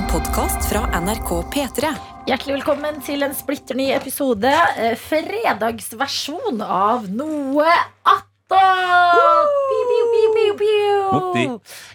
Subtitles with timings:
[0.00, 1.88] En podkast fra NRK P3.
[2.28, 4.48] Hjertelig velkommen til en splitter ny episode.
[4.80, 7.66] eh, Fredagsversjon av Noe
[8.08, 8.56] attåt!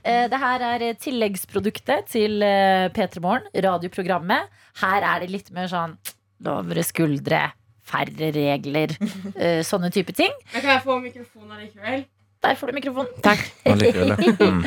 [0.04, 4.50] Eh, Det her er tilleggsproduktet til eh, P3 Morgen, radioprogrammet.
[4.84, 5.98] Her er det litt mer sånn
[6.46, 7.42] lavere skuldre,
[7.86, 8.94] færre regler,
[9.36, 10.32] eh, sånne type ting.
[10.54, 12.06] Men kan jeg få mikrofonen allikevel?
[12.46, 13.12] Der får du mikrofonen.
[13.26, 13.42] Takk.
[14.46, 14.64] Mm.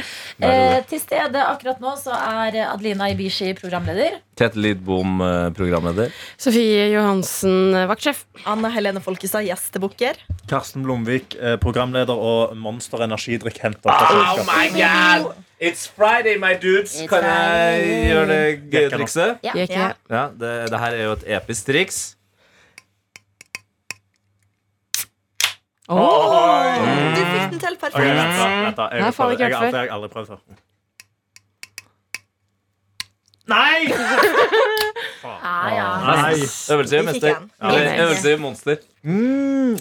[0.46, 4.20] Eh, til stede akkurat nå så er eh, Adelina Ibishi programleder.
[4.38, 6.12] Tete Lidbom, eh, programleder.
[6.38, 8.24] Sofie Johansen, vaktsjef.
[8.46, 10.20] Anna Helene Folkestad, gjestebukker.
[10.50, 15.32] Karsten Blomvik, eh, programleder og Monster energidrikk henter Oh my god!
[15.58, 16.94] It's Friday, my dudes.
[17.00, 19.42] It's Kan jeg gjøre det gøye trikset?
[19.42, 19.56] Ja.
[19.58, 19.90] Ja.
[20.10, 22.17] Ja, det, det her er jo et episk triks.
[25.88, 27.96] Du fikk den til perfekt.
[27.96, 28.16] perfekt.
[28.18, 28.88] vent da, vent da.
[28.92, 30.40] Jeg, Nei, har faen, jeg, jeg aldri prøvd før.
[33.48, 33.88] Nei!
[35.24, 35.86] Ah, ja.
[36.04, 36.34] Nei.
[36.74, 37.40] Øvelse i mester.
[37.62, 38.76] Øvelse i monster.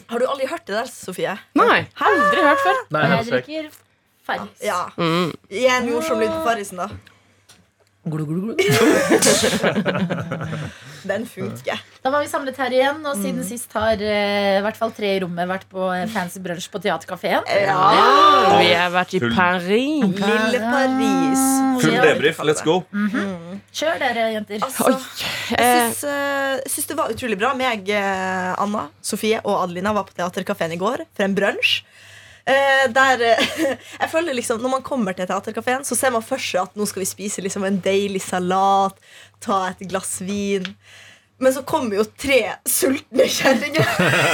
[0.10, 1.36] Har du aldri hørt det der, Sofie?
[1.60, 2.80] Nei, aldri hørt før.
[2.96, 3.70] Nei, jeg drikker
[4.28, 4.64] Farris.
[4.64, 4.80] Ja.
[4.96, 5.34] Mm.
[5.52, 6.88] Gi en morsom lyd på Farrisen, da.
[11.08, 11.80] Den funker.
[12.04, 13.22] Da var vi samlet her igjen, og Mm.
[13.24, 16.68] siden sist har eh, i hvert fall tre i rommet vært på eh, fancy brunsj
[16.74, 17.44] på Theatercaféen.
[17.48, 18.60] Ja.
[18.60, 20.04] Vi har vært i Full- Paris.
[20.04, 21.40] Lille Paris.
[21.84, 22.82] Full debrief, let's go.
[23.74, 24.60] Kjør dere, jenter.
[24.68, 24.92] Altså,
[25.52, 27.54] jeg Eh, syns, uh, syns det var utrolig bra.
[27.56, 31.82] Meg, Anna, Sofie og Adelina var på Theatercaféen i går for en brunsj.
[32.48, 33.50] Eh, der eh,
[34.02, 36.88] jeg føler liksom Når man kommer til Theatercaféen, så ser man for seg at nå
[36.88, 38.96] skal vi spise liksom en deilig salat,
[39.44, 40.70] ta et glass vin.
[41.44, 43.92] Men så kommer jo tre sultne kjerringer.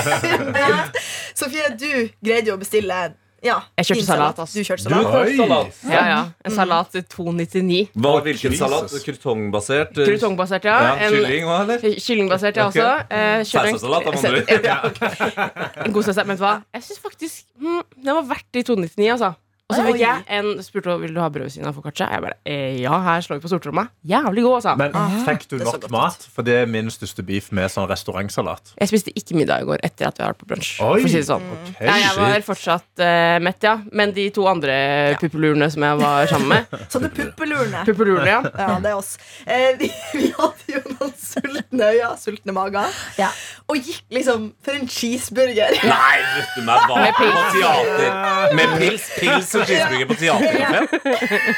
[1.40, 1.90] Sofie, du
[2.24, 3.02] greide jo å bestille
[3.44, 4.36] ja, Jeg kjørte salat.
[4.38, 5.12] Du kjørte Du salat.
[5.12, 5.80] har Salat.
[5.92, 6.20] Ja, ja.
[6.46, 7.90] En salat til 2,99.
[7.96, 8.90] Hva, hvilken salat?
[9.06, 9.94] Krutongbasert?
[9.96, 10.78] Krutongbasert, ja.
[10.84, 11.78] Ja, En- kylling òg, eller?
[12.00, 12.76] Kyllingbasert, ja, Ok.
[12.76, 13.06] også.
[13.12, 15.04] Eh, kjørte en- Sausasalat, da, med andre ord.
[15.78, 16.16] Ja, En god saus.
[16.24, 16.56] Men vet du hva?
[16.74, 19.34] Jeg syns faktisk hmm, den var verdt de 299, altså.
[19.72, 22.10] Og så fikk jeg en spurte om vil du ha brød ved siden av foccaccia.
[22.12, 23.86] Jeg bare eh, ja, her slår vi på stortromma.
[24.06, 24.74] Jævlig god, altså.
[24.78, 26.26] Men fikk du nok mat?
[26.36, 28.74] For det er min største beef med sånn restaurantsalat.
[28.82, 30.74] Jeg spiste ikke middag i går etter at vi har vært på brunsj.
[30.82, 31.46] For å si det sånn.
[31.56, 33.78] Okay, Ja, jeg var fortsatt uh, mett, ja.
[33.96, 34.76] Men de to andre
[35.24, 37.86] puppelurene som jeg var sammen med Sånne puppelurene.
[37.88, 38.44] Puppelurene, ja.
[38.60, 39.16] Ja, det er oss.
[39.48, 43.32] Eh, vi, vi hadde jo noen sultne øyne, sultne mager, Ja.
[43.72, 45.80] og gikk liksom for en cheeseburger.
[45.88, 47.00] Nei, vet du meg hva?
[47.08, 47.34] Med pils.
[47.40, 48.56] På teater.
[48.60, 50.88] Med pils, pils og cheeseburger på teaterkafeen.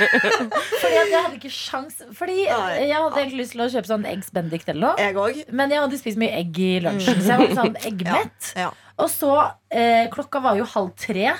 [0.81, 4.07] Fordi at jeg hadde ikke sjans Fordi jeg hadde egentlig lyst til å kjøpe sånn
[4.09, 4.95] Eggs Benedict eller noe.
[5.01, 5.47] Jeg.
[5.55, 8.53] Men jeg hadde spist mye egg i lunsjen, så jeg var sånn eggmett.
[8.57, 8.71] Ja.
[9.01, 9.31] Og så,
[9.71, 11.33] eh, klokka var jo halv tre.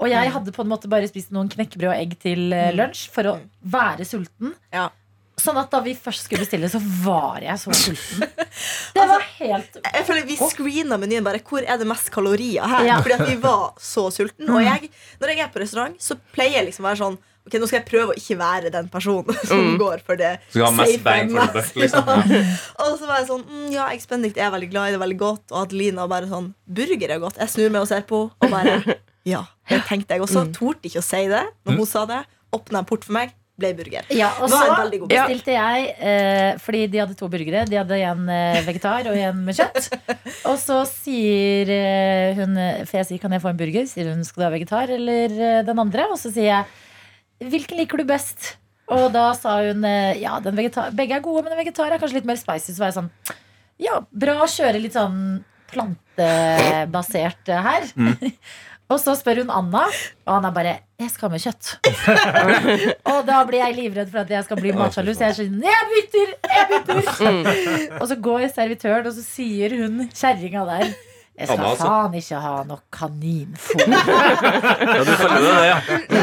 [0.00, 3.06] Og jeg hadde på en måte bare spist noen knekkebrød og egg til eh, lunsj
[3.12, 4.54] for å være sulten.
[4.72, 4.88] Ja.
[5.40, 8.26] Sånn at da vi først skulle bestille, så var jeg så sulten.
[8.96, 12.86] Det var helt Jeg føler Vi screena menyen bare hvor er det mest kalorier her.
[12.88, 13.00] Ja.
[13.00, 14.90] Fordi at vi var så sulten Og jeg,
[15.22, 17.78] når jeg er på restaurant, så pleier jeg liksom å være sånn Ok, Nå skal
[17.80, 20.34] jeg prøve å ikke være den personen som går for det.
[20.50, 22.10] Skal ha mest bang for the buck, liksom.
[22.10, 22.42] Ja.
[22.84, 25.04] Og så var jeg sånn mm, Ja, Eggs Benedict er veldig glad i, det er
[25.06, 25.46] veldig godt.
[25.48, 27.40] Og Adelina bare sånn Burger er godt.
[27.40, 29.46] Jeg snur meg og ser på, og bare Ja.
[29.70, 30.44] Det tenkte jeg også.
[30.56, 32.20] Torde ikke å si det når hun sa det.
[32.56, 34.06] Åpna en port for meg, ble burger.
[34.14, 34.60] Ja, og så
[35.08, 37.64] bestilte jeg eh, Fordi de hadde to burgere.
[37.68, 39.90] De hadde en eh, vegetar og en med kjøtt.
[40.50, 42.56] Og så sier eh, hun
[42.88, 45.36] For jeg sier 'kan jeg få en burger?' Sier hun 'skal du ha vegetar eller
[45.36, 48.56] eh, den andre?' Og så sier jeg 'hvilken liker du best?'
[48.90, 49.84] Og da sa hun
[50.18, 52.74] ja, den vegetar, begge er gode, men den vegetar er kanskje litt mer spicy.
[52.74, 53.10] Så var jeg sånn
[53.78, 57.86] Ja, bra å kjøre litt sånn plantebasert her.
[57.86, 58.32] her.
[58.90, 59.84] Og så spør hun Anna,
[60.26, 61.68] og Anna bare 'Jeg skal ha med kjøtt'.
[63.12, 65.62] og da blir jeg livredd for at jeg skal bli matsjalu, så jeg er sånn
[65.62, 66.32] 'Jeg bytter!
[66.56, 70.90] Jeg bytter!' Og så går servitøren, og så sier hun kjerringa der
[71.40, 71.84] 'Jeg skal Anna, altså.
[71.88, 73.88] faen ikke ha noe kaninfôr'.
[74.90, 75.78] Ja, du følger det, ja.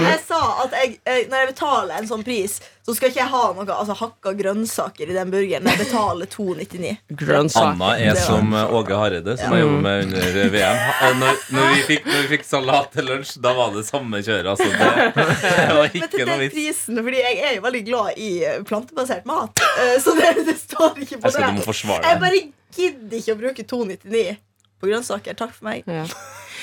[0.07, 0.99] Jeg sa at jeg,
[1.31, 5.09] når jeg betaler en sånn pris, så skal ikke jeg ha noe altså, hakka grønnsaker
[5.09, 5.65] i den burgeren.
[5.71, 6.91] Jeg betaler 2,99.
[7.19, 7.71] Grønnsak.
[7.73, 10.81] Anna er som Åge Hareide, som jeg jobber med under VM.
[10.85, 14.21] Eh, Når, når, vi fikk, når vi fikk salat til lunsj, da var det samme
[14.21, 14.51] kjøret.
[14.53, 15.25] Altså, det,
[15.57, 16.53] det var Men til noe vits.
[16.55, 19.65] prisen, fordi jeg er jo veldig glad i eh, plantebasert mat.
[19.81, 22.11] eh, Så det, det står ikke på Jeg skal du må det.
[22.13, 22.43] Jeg bare
[22.77, 24.37] gidder ikke å bruke 2,99
[24.81, 25.37] på grønnsaker.
[25.37, 25.87] Takk for meg.
[25.89, 26.05] Ja.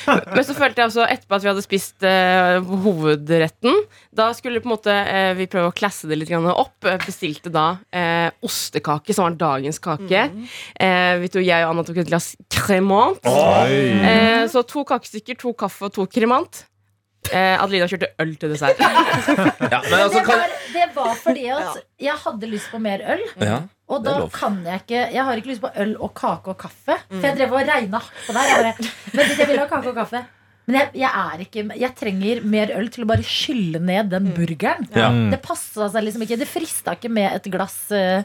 [0.04, 3.78] Men så følte jeg også etterpå at vi hadde spist eh, hovedretten.
[4.14, 6.76] Da skulle på en måte eh, vi prøve å klasse det litt grann opp.
[7.06, 10.26] Bestilte da eh, ostekake, som var dagens kake.
[10.76, 13.24] Eh, vi tok, jeg og Anna tok et glass cremant.
[13.24, 16.66] Eh, så to kakestykker, to kaffe og to kremant.
[17.32, 18.80] Eh, Adelina kjørte øl til dessert.
[19.72, 23.24] Ja, men altså, det, var, det var fordi at jeg hadde lyst på mer øl.
[23.40, 23.62] ja.
[23.92, 26.94] Og da kan jeg ikke Jeg har ikke lyst på øl og kake og kaffe.
[27.10, 28.44] For jeg drev og regna hardt på det.
[28.48, 30.22] Jeg bare, men jeg vil ha kake og kaffe.
[30.64, 34.30] Men jeg, jeg, er ikke, jeg trenger mer øl til å bare skylle ned den
[34.32, 34.88] burgeren.
[34.96, 35.10] Ja.
[35.34, 36.38] Det passa seg liksom ikke.
[36.40, 38.24] Det frista ikke med et glass eh,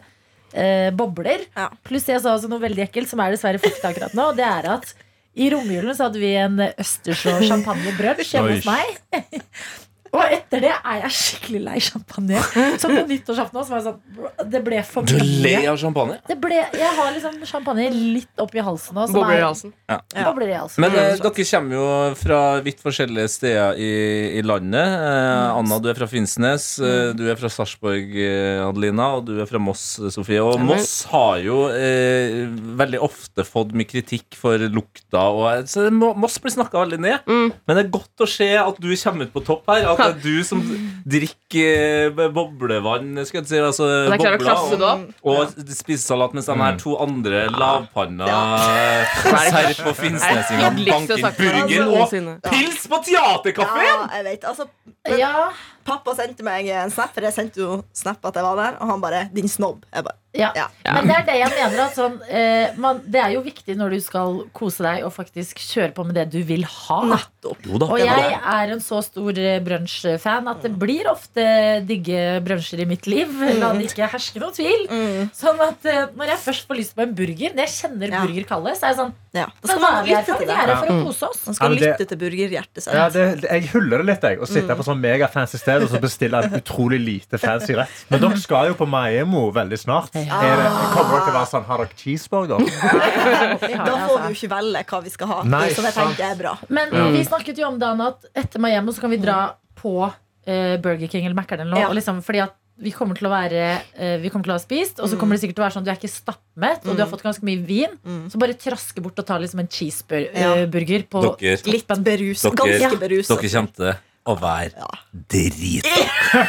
[0.55, 1.43] eh, bobler.
[1.57, 1.67] Ja.
[1.83, 4.29] Pluss jeg sa også noe veldig ekkelt, som er dessverre fakta akkurat nå.
[4.31, 4.93] Og det er at
[5.39, 8.97] i romjulen så hadde vi en Østersjå champagnebrunsj hjemme hos meg.
[10.15, 12.39] Og etter det er jeg skikkelig lei champagne.
[12.81, 15.69] Så på nyttårsaften også var jeg sånn Det ble for Du ler mye.
[15.71, 16.17] av champagne?
[16.27, 19.05] Det ble, jeg har liksom champagne litt oppi halsen nå.
[19.13, 19.73] Bobler i halsen.
[19.89, 20.81] Bobler i halsen.
[20.83, 21.85] Men eh, dere kommer jo
[22.19, 23.91] fra vidt forskjellige steder i,
[24.39, 24.95] i landet.
[24.97, 26.67] Eh, Anna, du er fra Finnsnes.
[26.81, 29.11] Eh, du er fra Sarpsborg, eh, Adelina.
[29.19, 30.41] Og du er fra Moss, eh, Sofie.
[30.43, 32.45] Og Moss har jo eh,
[32.79, 35.27] veldig ofte fått mye kritikk for lukta.
[35.29, 37.29] Og, så Moss blir snakka veldig ned.
[37.29, 37.53] Mm.
[37.67, 39.85] Men det er godt å se at du kommer ut på topp her.
[39.93, 40.61] At det er du som
[41.09, 43.59] drikker eh, boblevann, skal jeg si.
[43.59, 45.13] Altså, Og det opp.
[45.23, 48.29] og spiser salat, mens de her to andre lavpanna
[48.69, 52.15] serp- og finnsnesingene banker altså, burger og
[52.49, 53.89] pils på teaterkafeen!
[53.89, 54.47] Ja, jeg vet.
[54.49, 54.67] Altså,
[55.07, 55.49] men Ja,
[55.87, 58.91] pappa sendte meg en snap, for jeg sendte jo snap at jeg var der, og
[58.93, 59.85] han bare 'din snobb'.
[59.93, 60.51] Jeg bare, ja.
[60.53, 60.67] Ja.
[60.85, 61.79] Men det er det jeg mener.
[61.87, 65.57] At sånn, eh, man, det er jo viktig når du skal kose deg og faktisk
[65.57, 66.99] kjøre på med det du vil ha.
[67.09, 67.63] Nettopp.
[67.65, 67.87] Jo da.
[67.89, 71.45] Og jeg er en så stor brunsjfan at det blir ofte
[71.89, 73.31] digge brunsjer i mitt liv.
[73.57, 74.85] La det ikke herske noen tvil.
[74.91, 75.31] Mm.
[75.33, 78.49] Sånn at eh, når jeg først får lyst på en burger, når jeg kjenner burger
[78.53, 79.47] kalles så er jeg sånn Ja.
[79.61, 80.53] Da skal man lytte til vi det.
[80.53, 81.41] er her for å kose oss.
[81.49, 82.93] Man skal lytte til burgerhjertet sitt.
[82.93, 84.29] Ja, det, det, jeg hyller det litt.
[84.29, 84.79] jeg Og sitter mm.
[84.79, 88.03] på sånn megafancy sted og så bestille en utrolig lite fancy rett.
[88.11, 90.15] Men dere skal jo på Maemo veldig snart.
[90.19, 90.27] Er
[90.61, 92.63] det, kommer dere til å være sånn Har dere cheeseburger?
[93.79, 94.19] Da får altså.
[94.19, 95.39] vi jo ikke velge hva vi skal ha.
[95.55, 96.55] Nei, så det tenker jeg er bra.
[96.73, 99.39] Men vi snakket jo om Dan at etter Miami så kan vi dra
[99.79, 101.85] på eh, Burger King eller Mækkern eller noe.
[101.87, 101.93] Ja.
[101.95, 103.63] Liksom, fordi at vi kommer til å være
[103.99, 105.75] eh, Vi kommer til å ha spist, og så kommer det sikkert til å være
[105.75, 107.97] sånn du er ikke stappmett, og du har fått ganske mye vin.
[108.31, 112.05] Så bare traske bort og ta liksom en cheeseburger på Dere, Litt beruset.
[112.07, 112.45] berus.
[112.47, 114.89] Dere- Ganske dere kjente kommer å være Ja.
[115.31, 115.85] drit.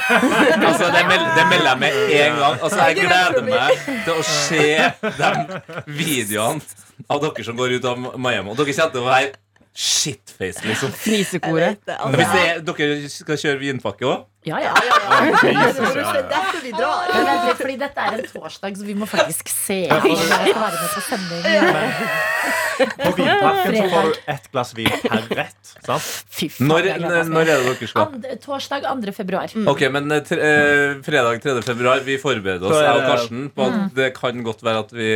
[0.69, 2.57] altså, det, meld, det melder jeg med en gang.
[2.63, 4.67] Altså, jeg gleder meg til å se
[5.21, 5.31] de
[5.87, 6.61] videoene
[7.11, 8.51] av dere som går ut av Miami.
[8.53, 9.31] Og dere kommer til å være
[9.81, 10.91] shitface, liksom.
[10.91, 11.79] Jeg Fnisekoret.
[11.95, 14.27] Altså, Hvis det er, dere skal kjøre vinpakke òg?
[14.43, 14.73] Ja, ja.
[14.73, 15.73] ja, ja, ja.
[15.73, 17.11] Det er derfor vi drar.
[17.59, 19.83] Fordi dette er en torsdag, så vi må faktisk se.
[19.91, 21.45] med på sending.
[22.81, 25.73] På vinpakken så får du ett glass vin per rett.
[25.85, 26.07] Sant?
[26.65, 26.89] Når,
[27.29, 28.15] når er det dere skal?
[28.17, 29.13] And, torsdag 2.
[29.17, 29.53] februar.
[29.69, 31.57] Ok, men eh, tre, eh, fredag 3.
[31.67, 35.11] februar, vi forbereder oss, jeg og Karsten, på at det kan godt være at vi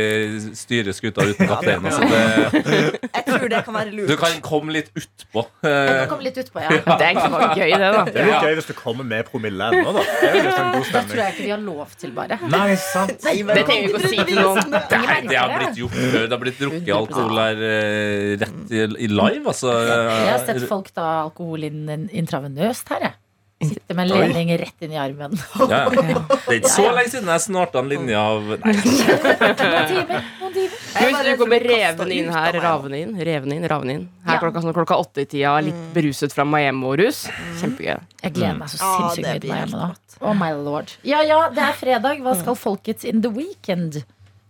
[0.57, 1.85] styrer skuta uten kaptein.
[1.85, 4.09] Altså Jeg tror det kan være lurt.
[4.13, 5.47] du kan komme litt utpå.
[5.65, 6.69] Jeg kan komme litt utpå, ja.
[6.85, 8.05] Det er egentlig bare gøy, det, da.
[8.05, 10.03] Det er litt gøy hvis du kommer med promille ennå, da.
[10.05, 11.17] Det er jo litt sånn god Det tror stemning.
[11.23, 12.39] jeg ikke vi har lov til, bare.
[12.51, 13.15] Nei, sant.
[13.25, 14.71] Nei, Det trenger vi ikke å si til noen.
[14.75, 16.17] Nei, det har blitt gjort før.
[16.25, 19.75] Det har blitt drukket alkohol her eh, rett i, i live, altså.
[19.87, 23.15] Jeg har sett folk ta alkohol inn intravenøst her, jeg.
[23.63, 24.27] Sitte med en Oi.
[24.27, 25.31] ledning rett inn i armen.
[25.59, 25.91] Ja, ja.
[26.45, 30.25] Det er ikke så lenge siden jeg snarta en linje av Nei, Noen timer.
[30.41, 30.81] Noen timer.
[30.99, 34.03] Hvis du kommer revende inn her, ravende inn, revende inn, ravende inn.
[34.27, 34.41] Her Ja.
[34.43, 37.23] klokka, sånn, klokka åtte i tida, litt beruset fra Miami-rus.
[37.61, 37.95] Kjempegøy.
[38.25, 39.89] Jeg gleder meg så sinnssykt mye til Miami nå.
[40.21, 40.91] Oh my lord.
[41.07, 42.21] Ja ja, det er fredag.
[42.23, 44.03] Hva skal folkets in the weekend?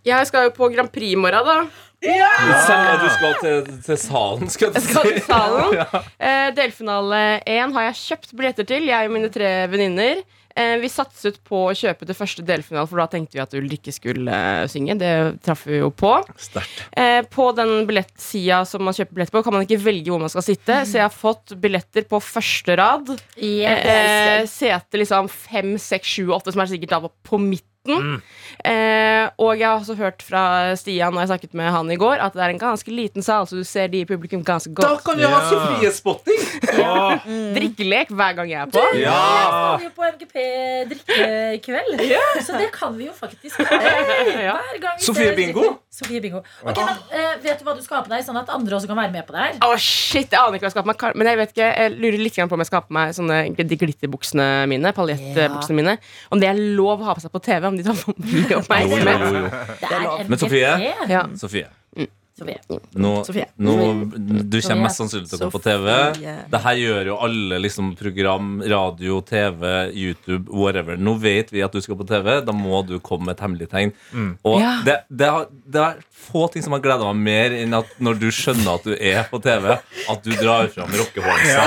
[0.05, 1.55] Jeg skal jo på Grand Prix i morgen, da.
[2.05, 2.95] Selv ja!
[3.01, 5.25] du skal til, til salen, skal du Jeg skal til si.
[5.27, 5.77] salen.
[6.25, 10.21] Eh, delfinale 1 har jeg kjøpt billetter til, jeg og mine tre venninner.
[10.55, 13.91] Eh, vi satset på å kjøpe det første delfinale, for da tenkte vi at Ulrikke
[13.91, 14.95] skulle eh, synge.
[15.01, 15.11] Det
[15.43, 16.13] traff vi jo på.
[16.95, 20.31] Eh, på den billettsida som man kjøper billett på, kan man ikke velge hvor man
[20.31, 20.79] skal sitte.
[20.87, 23.11] Så jeg har fått billetter på første rad.
[23.35, 27.74] Eh, sete liksom fem, seks, sju, åtte, som er sikkert da på midten.
[27.85, 30.41] Eh, og jeg har også hørt fra
[30.79, 33.45] Stian når jeg snakket med han i går, at det er en ganske liten sal,
[33.49, 34.87] så du ser de i publikum ganske godt.
[34.87, 36.41] Da kan vi ha Sofie-spotting!
[36.81, 37.27] Åh,
[37.57, 38.85] Drikkelek hver gang jeg er på.
[38.95, 39.19] Jeg Ja!
[39.77, 40.45] skal jo på MGP
[40.93, 42.05] drikke i kveld,
[42.47, 43.81] så det kan vi jo faktisk ha.
[44.45, 44.57] Ja.
[44.71, 45.75] Hver gang Sofie Bingo?
[45.95, 46.41] Sofie Bingo.
[46.65, 48.89] Okay, men eh, Vet du hva du skal ha på deg, sånn at andre også
[48.89, 49.59] kan være med på det her?
[49.63, 51.19] Å, shit, Jeg aner ikke hva jeg skal ha på meg.
[51.21, 53.37] Men jeg vet ikke, jeg lurer litt på om jeg skal ha på meg sånne
[53.55, 54.91] de glitterbuksene mine.
[54.97, 55.95] Paljettbuksene mine
[56.33, 57.67] Om det er lov å ha på seg på TV.
[57.69, 59.87] Om de tar for mye oppmerksomhet.
[59.91, 60.75] er Men Sofie?
[61.37, 61.67] Sofie.
[61.97, 62.05] Ja.
[62.35, 62.57] Sofie.
[62.67, 62.81] Sofie.
[62.99, 63.45] Nå, Sofie.
[63.63, 63.73] nå,
[64.43, 65.85] du kommer mest sannsynlig til å gå på TV.
[66.51, 70.97] Det her gjør jo alle liksom, program, radio, TV, YouTube, whatever.
[70.99, 72.41] Nå vet vi at du skal på TV.
[72.43, 73.93] Da må du komme med et hemmelig tegn.
[74.43, 74.73] Og Ja.
[74.83, 78.19] det, det, har, det er få ting som har gleda meg mer enn at når
[78.19, 79.71] du skjønner at du er på TV,
[80.11, 81.65] at du drar fram rockehornsa.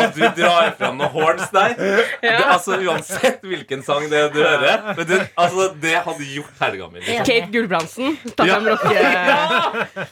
[0.00, 1.76] At du drar fram noen horns der.
[2.24, 4.94] Det, altså Uansett hvilken sang det er du hører.
[4.96, 7.04] Men du, altså, det hadde gjort helga mi.
[7.04, 7.28] Liksom.
[7.28, 8.16] Kate Gulbrandsen.
[8.36, 8.56] Ta Ja.
[8.56, 10.04] frem rocke...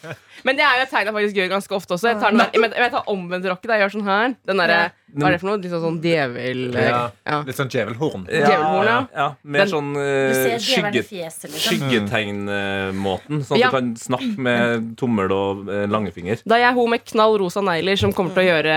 [0.45, 2.11] Men det er jo et tegn jeg faktisk gjør ganske ofte også.
[2.11, 3.71] Jeg tar, men jeg tar omvendt rocke.
[3.71, 4.35] Jeg gjør sånn her.
[4.45, 4.81] Den derre
[5.15, 5.61] Hva er det for noe?
[5.63, 6.61] Litt sånn, sånn djevel...
[6.75, 7.01] Ja.
[7.25, 7.37] Ja.
[7.47, 8.25] Litt sånn djevelhorn.
[8.27, 8.97] Djevelhorn, ja.
[9.15, 9.27] ja.
[9.57, 11.55] Mer sånn eh, djevelen skygge, liksom.
[12.35, 13.45] skyggetegnmåten.
[13.47, 13.71] Sånn at Ja.
[13.71, 16.43] du kan snakke med tommel og uh, langefinger.
[16.45, 18.77] Da er jeg hun med knall rosa negler som kommer til å gjøre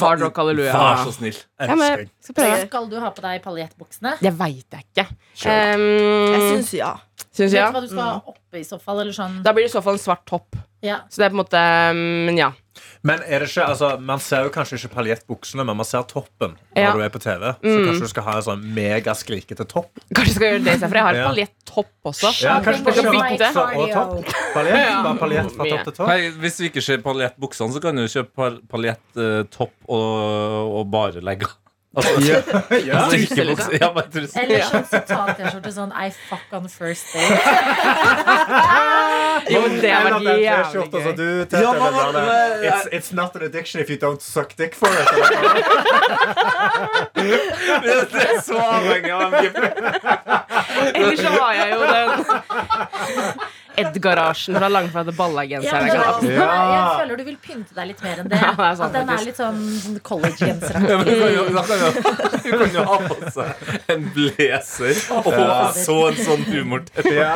[0.00, 0.72] hard rock halleluja.
[0.74, 1.38] Vær så snill.
[1.60, 2.64] Ja, men skal.
[2.66, 4.16] Skal du ha på deg paljettbuksene?
[4.24, 5.08] Det veit jeg ikke.
[5.44, 6.94] Jeg Um, syns ja.
[7.34, 7.66] Syns Vet jeg.
[7.72, 9.00] du hva du skal ha oppe i så fall?
[9.02, 9.40] Eller sånn?
[9.42, 10.54] Da blir det i så fall en svart topp.
[10.84, 11.00] Ja.
[11.10, 11.60] Så det er på en måte
[12.28, 12.52] Men ja.
[13.06, 16.56] Men er det ikke, altså, Man ser jo kanskje ikke paljettbuksene, men man ser toppen
[16.74, 16.92] når Ja.
[16.92, 17.52] du er på TV.
[17.62, 19.90] Så kanskje du skal ha en sånn megaskrikete topp.
[20.14, 20.94] Kanskje du skal gjøre det istedenfor.
[21.00, 21.28] Jeg har Ja.
[21.28, 22.32] paljettopp også.
[22.42, 23.48] Ja, kanskje skal bytte.
[23.78, 24.34] og topp.
[24.54, 25.02] Paljett, Ja.
[25.02, 26.06] bare paljett fra topp til topp.
[26.08, 31.46] Hei, hvis vi ikke ser paljettbuksene, så kan du kjøpe paljettopp og, og bare legge
[31.94, 32.34] Altså, Ja.
[32.86, 32.94] Ja.
[33.04, 33.70] altså, ikke Trusse, liksom.
[33.70, 33.78] bukse.
[33.80, 34.40] Ja, bare trusse.
[34.42, 35.96] Eller sånn sitat-T-skjorte sånn I
[36.28, 37.34] fuck on first date.
[39.50, 41.12] Jo, det har vært jævlig gøy.
[41.18, 42.20] du Tete, Ja, man, man, var der,
[42.70, 45.08] it's, it's not an addiction if you don't suck dick for it.
[47.14, 49.58] Det er så avhengig av MGP.
[50.94, 52.10] Ellers så har jeg jo den
[53.76, 55.84] Ed-garasjen fra Langflate Ja, ballagenseren.
[55.86, 56.00] det kan
[56.30, 56.74] er- ha.
[56.74, 58.38] Jeg føler du vil pynte deg litt mer enn det.
[58.44, 60.96] Ja, det sant, At den er litt sånn sånn college-genseraktig.
[60.98, 63.48] men du kan jo- ha på seg
[63.94, 65.32] en blazer og
[65.78, 67.14] så en sånn humorteppe.
[67.14, 67.34] Ja.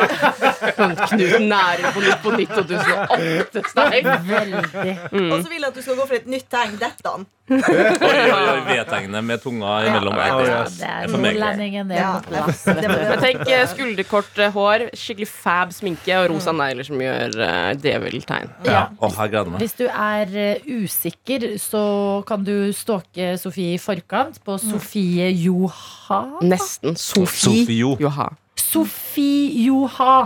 [0.78, 4.18] Sånn Knut nære på Nytt på Nytt 2008-style.
[4.28, 4.94] Veldig.
[5.32, 6.78] Og så vil jeg at du skal gå for et nytt tegn.
[6.78, 7.16] Dette.
[7.48, 10.16] V-tegnet med tunga imellom.
[10.20, 12.20] Ja, ja, det er nordlendingen, det er Ja.
[12.76, 17.72] Men tenk eh, skulderkort eh, hår, skikkelig fab sminke og rosa negler som gjør uh,
[17.80, 18.50] djeveltegn.
[18.68, 18.86] Ja.
[19.00, 19.62] Gleder meg.
[19.62, 21.82] Hvis du er uh, usikker, så
[22.28, 26.20] kan du stalke Sofie i forkant på Sofie Joha.
[26.44, 26.96] Nesten.
[26.98, 27.94] Sofie Sofio.
[28.02, 28.30] Joha.
[28.58, 30.18] Sofie Joha.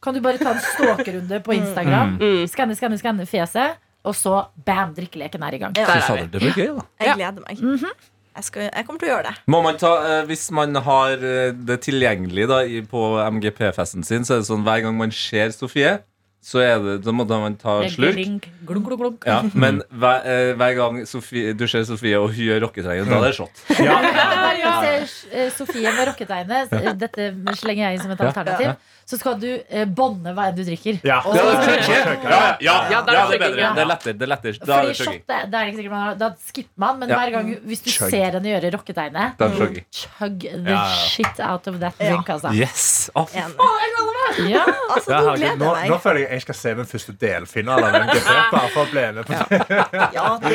[0.00, 2.16] Kan du bare ta en stalkerunde på Instagram?
[2.20, 2.44] Mm.
[2.48, 3.76] Skanne, skanne, skanne fjeset.
[4.08, 5.76] Og så bam, drikkeleken er i gang.
[5.76, 5.84] Ja.
[5.90, 6.30] Der er vi.
[6.32, 6.86] det blir gøy, da.
[7.04, 7.90] Jeg gleder meg.
[8.36, 9.34] Jeg, skal, jeg kommer til å gjøre det.
[9.50, 14.36] Man ta, eh, Hvis man har eh, det tilgjengelig da, i, på MGP-festen sin, så
[14.36, 15.98] er det sånn hver gang man ser Sofie,
[16.42, 18.16] så er det, da må man ta slurk.
[18.16, 19.26] Glunk, glunk, glunk.
[19.28, 23.18] Ja, men hver, eh, hver gang Sofie, du ser Sofie og hun gjør rocketegnet, da
[23.20, 23.60] er det shot.
[23.76, 27.28] Ja, Hver gang du ser eh, Sofie med rocketegnet, eh, dette
[27.60, 28.72] slenger jeg inn som et alternativ,
[29.10, 31.00] så skal du eh, bånde hva enn du drikker.
[31.04, 31.20] Ja.
[31.26, 33.50] Og- Ja, Ja, ja, ja, Ja, da er ja, det det er bedre.
[33.50, 34.12] chugging, Det er lettere.
[34.14, 34.52] Det er lettere.
[34.60, 36.78] Da er Fordi det shot, det, det er det ikke sikkert man har Da skipper
[36.84, 37.16] man, men Ja.
[37.18, 38.10] hver gang hvis du Chug.
[38.10, 39.86] ser henne gjøre rocketegnet Da er det chugging.
[39.90, 40.84] Chug the Ja, ja.
[41.10, 42.52] shit out of that drink, altså.
[42.54, 43.10] Yes!
[43.16, 44.50] Å, fy Enig.
[44.50, 44.62] Ja.
[44.94, 46.00] Altså, Ja, nå herregud, gleder nå, nå meg.
[46.04, 48.28] føler jeg jeg skal se min første delfinale av MGP.
[48.54, 49.80] Bare for å bli med på det.
[50.16, 50.52] Ja, det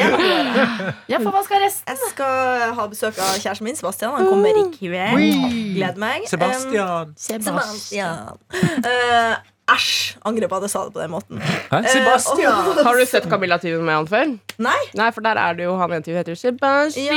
[1.12, 1.90] ja, for hva skal resten?
[1.92, 4.16] Jeg skal ha besøk av kjæresten min, Sebastian.
[4.16, 5.50] Han kommer i kveld.
[5.76, 6.24] Gleder meg.
[6.26, 7.14] Um, Sebastian.
[7.20, 8.40] Sebastian.
[8.86, 10.18] Eh, Æsj.
[10.30, 11.40] Angrer på at jeg sa det på den måten.
[11.42, 11.78] Hæ?
[11.80, 12.54] Eh, Sebastian!
[12.70, 14.26] og- Har du sett Camilla-tyven med han før?
[14.62, 14.76] Nei.
[14.94, 16.36] Nei, for der er det jo han ene tyven heter
[17.02, 17.16] Ja,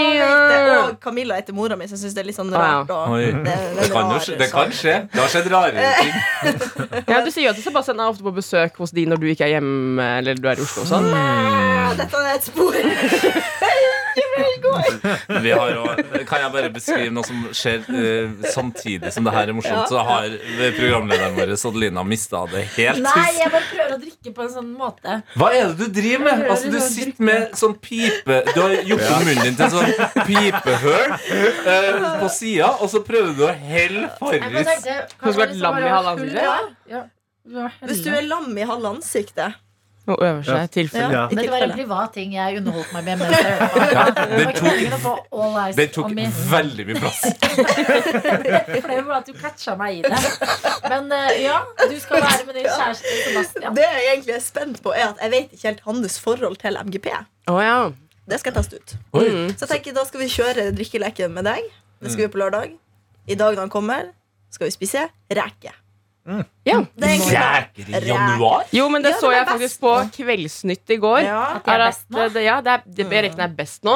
[0.49, 0.79] det.
[0.79, 2.81] Og Camilla heter mora mi, så jeg syns det er litt sånn Ah, ja.
[2.81, 2.91] rart.
[3.11, 4.97] Og det, det, Det kan, jo, skje- det kan skje.
[5.13, 7.05] Det har skjedd rare ting.
[7.13, 9.45] Ja, du sier jo at Sebastian er ofte på besøk hos de når du ikke
[9.45, 11.13] er hjemme eller du er i Oslo og sånn.
[12.01, 12.73] Dette er et spor.
[15.29, 19.51] Vi har også, kan jeg bare beskrive noe som skjer uh, samtidig som det her
[19.51, 19.91] er morsomt?
[19.91, 20.29] Så har
[20.79, 23.03] programlederen vår Adelina mista det helt.
[23.05, 25.19] Nei, jeg bare prøver å drikke på en sånn måte.
[25.39, 26.47] Hva er det du driver med?
[26.49, 29.21] Altså, du sitter med sånn pipe Du har gjort ja.
[29.23, 29.93] munnen din til sånn
[30.29, 35.89] pipehøl uh, på sida, og så prøver du å helle Farris skulle vært lam i
[35.93, 36.75] halve ansiktet?
[36.97, 37.07] ja.
[37.49, 39.57] Ja, Hvis du er lam i halve ansiktet
[40.09, 41.09] Og øver seg i tilfelle.
[41.13, 41.23] Ja.
[41.29, 43.19] i Dette var en privat ting jeg underholdt meg med.
[43.21, 43.83] Mens jeg på.
[43.93, 45.13] Ja, Det den tok- meningen å få
[45.43, 46.25] all eyes Den tok me.
[46.53, 47.21] veldig mye plass.
[47.29, 50.23] For det var at du catcha meg i det.
[50.89, 51.59] Men eh, ja,
[51.91, 53.77] du skal være med din kjæreste Sebastian.
[53.77, 56.79] Det jeg egentlig er spent på, er at jeg vet ikke helt hans forhold til
[56.89, 57.11] MGP.
[57.53, 57.79] Oh, ja.
[58.29, 58.97] Det skal jeg teste ut.
[59.21, 59.27] Oi.
[59.57, 61.69] Så jeg tenker, da skal vi kjøre drikkeleken med deg.
[62.01, 62.75] Det skal vi gjøre på lørdag.
[63.29, 64.11] I dag når han kommer,
[64.53, 65.73] skal vi spise reke.
[66.69, 66.83] Ja.
[66.99, 68.65] Det er egentlig i januar?
[68.77, 71.21] Jo, men det Ja, så den er jeg faktisk på Kveldsnytt i går.
[71.25, 71.39] Ja.
[71.57, 72.27] At det er Er best at, nå?
[72.35, 73.95] det, ja, det er, det, rekene er best nå.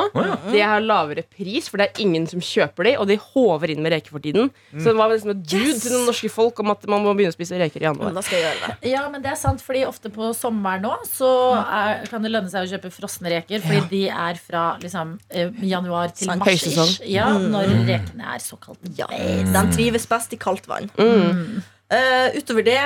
[0.53, 3.83] De har lavere pris, for det er ingen som kjøper de, og de håver inn
[3.85, 4.49] med reker for tiden.
[4.73, 5.83] Så det var liksom et bud Yes!
[5.85, 8.15] til det norske folk om at man må begynne å spise reker i Ja, januar.
[8.17, 8.91] Da skal jeg gjøre det.
[8.95, 11.29] Ja, men det er sant, fordi ofte på sommeren nå så
[11.61, 13.61] er, kan det lønne seg å kjøpe frosne reker.
[13.61, 16.49] Fordi de er fra liksom, eh, januar til mars.
[16.49, 16.97] Høysesong.
[17.13, 20.89] Ja, når rekene er såkalt Ja, De trives best i kaldt vann.
[20.97, 21.63] Mm.
[21.93, 22.81] Eh, utover det,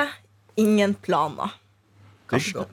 [0.58, 1.54] ingen planer.
[2.30, 2.66] Kanskje.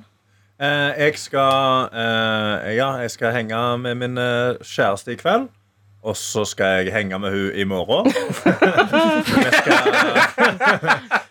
[0.64, 5.50] Uh, jeg skal uh, Ja, jeg skal henge med min eh, kjæreste i kveld.
[6.04, 8.10] Og så skal jeg henge med hun i morgen.
[8.12, 9.94] vi skal,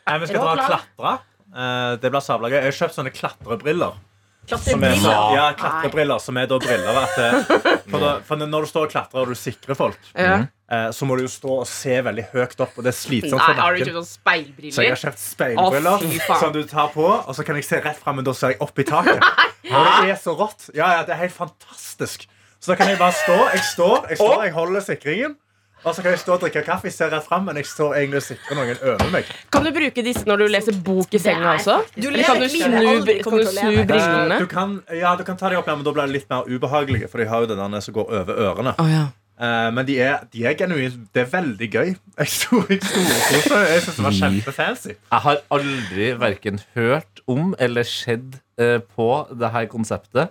[0.07, 1.13] Nei, vi skal dra og klatre.
[1.53, 2.57] Eh, det blir sabla gøy.
[2.57, 3.99] Jeg har kjøpt sånne klatrebriller.
[4.43, 5.37] Er, Klatrebriller.
[5.37, 7.53] ja, klatrebriller som er da briller at, eh,
[7.87, 11.15] for, da, for Når du står og klatrer og du sikrer folk, eh, så må
[11.17, 12.75] du jo stå og se veldig høyt opp.
[12.75, 14.73] Og det er slitsomt for har du nakken.
[14.75, 17.81] Så jeg har kjøpt speilbriller oh, som du tar på, og så kan jeg se
[17.85, 19.23] rett frem, men da ser jeg opp i taket.
[19.71, 20.71] Og det er så rått.
[20.75, 22.27] Ja, ja, det er helt fantastisk.
[22.59, 23.39] Så da kan jeg bare stå.
[23.53, 25.39] Jeg står, jeg, står, jeg holder sikringen.
[25.83, 28.21] Og så kan jeg stå og drikke kaffe, ser rett frem, men jeg står egentlig
[28.21, 29.31] og sikrer noen over meg.
[29.51, 31.81] Kan du bruke disse når du leser bok i senga også?
[31.97, 34.39] Du Eller kan du lever snu, kan du snu brillene?
[34.39, 37.11] Du kan, ja, du kan ta dem opp, men da blir de litt mer ubehagelige,
[37.11, 38.77] for de har jo det der som går over ørene.
[38.79, 39.09] Oh, ja.
[39.43, 41.95] Eh, men de er, de er genuint Det er veldig gøy.
[42.21, 44.93] Jeg sto jeg syns det var kjempefancy.
[44.95, 50.31] Jeg har aldri verken hørt om eller sett eh, på det her konseptet.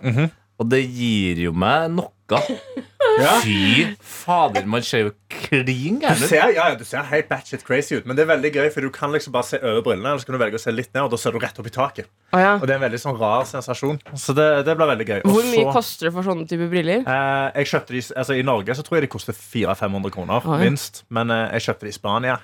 [0.60, 2.12] Og det gir jo meg noe.
[3.20, 3.32] Ja.
[3.42, 5.72] Fy fader, man ser jo klin Du
[6.06, 6.28] gæren ut.
[6.30, 8.80] ser, ja, ja, du ser helt batshit crazy ut, men det er veldig gøy, for
[8.80, 10.88] du kan liksom bare se over brillene, eller så kan du velge å se litt
[10.94, 12.08] ned, og da ser du rett opp i taket.
[12.32, 12.54] Oh, ja.
[12.56, 13.98] Og det er en veldig sånn rar sensasjon.
[14.16, 15.20] Så det, det blir veldig gøy.
[15.28, 17.02] Hvor mye koster det for sånne typer briller?
[17.04, 20.48] Eh, jeg kjøpte de, altså I Norge så tror jeg de koster 400-500 kroner.
[20.48, 20.58] Oi.
[20.64, 22.38] minst Men eh, jeg kjøpte de i Spania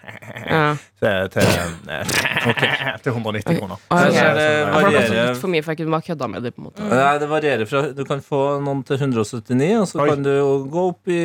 [0.44, 0.76] Ja.
[1.00, 1.48] til, til,
[1.88, 3.80] eh, til 190 kroner.
[3.88, 4.12] Okay.
[4.12, 6.06] Så så, det det sånn, For det varierer- litt for mye, for jeg kunne bare
[6.10, 6.52] kødda med det.
[6.56, 10.00] på en måte Nei, det varierer fra Du kan få noen til 179, og så
[10.02, 10.08] Oi.
[10.10, 10.32] kan du
[10.72, 11.18] gå opp i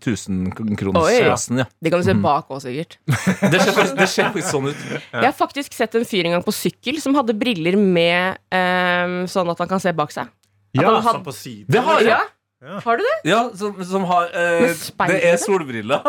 [0.00, 1.60] 1000-kronersklassen.
[1.62, 1.66] Ja.
[1.82, 2.98] Det kan du se bak òg, sikkert.
[3.06, 4.82] Det ser faktisk, det ser faktisk sånn ut.
[5.12, 9.22] Jeg har faktisk sett en fyr en gang på sykkel som hadde briller med um,
[9.30, 10.28] sånn at han kan se bak seg.
[10.76, 11.66] ja, han had- sånn på siden.
[11.70, 12.12] Det har jeg!
[12.16, 12.20] Ja,
[12.60, 12.76] Ja.
[12.84, 13.12] Har du det?
[13.24, 14.74] Ja, som, som har eh,
[15.08, 16.02] Det er solbriller.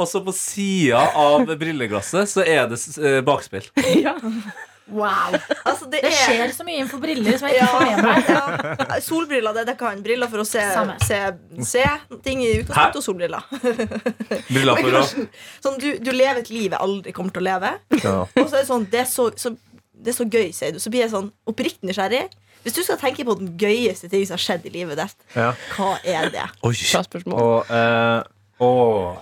[0.00, 3.66] Og så på sida av brilleglasset så er det eh, bakspill.
[4.00, 4.14] Ja.
[4.92, 5.32] Wow.
[5.68, 8.28] Altså, det, Det er skjer så mye innenfor briller som jeg ikke får med meg.
[8.90, 10.02] ja, Solbriller, det, dekker han.
[10.04, 10.64] Briller for å se,
[11.06, 11.20] se,
[11.64, 11.84] se
[12.26, 13.46] ting i utgangspunktet, og solbriller.
[14.52, 15.04] Briller for å
[15.64, 17.72] Sånn, du, du lever et liv jeg aldri kommer til å leve.
[18.02, 18.16] Ja.
[18.28, 19.54] Og så er det sånn, det er så, så,
[19.94, 20.80] det er så gøy, sier du.
[20.82, 22.26] Så blir jeg sånn oppriktig nysgjerrig.
[22.64, 25.50] Hvis du skal tenke på den gøyeste ting som har skjedd i livet ditt, Ja.
[25.76, 26.44] hva er det?
[26.64, 26.72] Oi.
[26.76, 27.40] Bra spørsmål.
[27.44, 28.20] Og eh,
[28.58, 29.16] åh.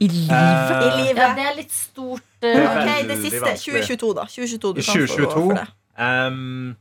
[0.00, 0.30] I livet?
[0.30, 1.22] Uh, I livet?
[1.22, 2.22] Ja, det er litt stort.
[2.40, 3.50] Det er Ok, det siste.
[3.64, 4.24] 2022, da.
[4.24, 5.66] 2022, du kan få 2022 for det.
[6.00, 6.76] Um,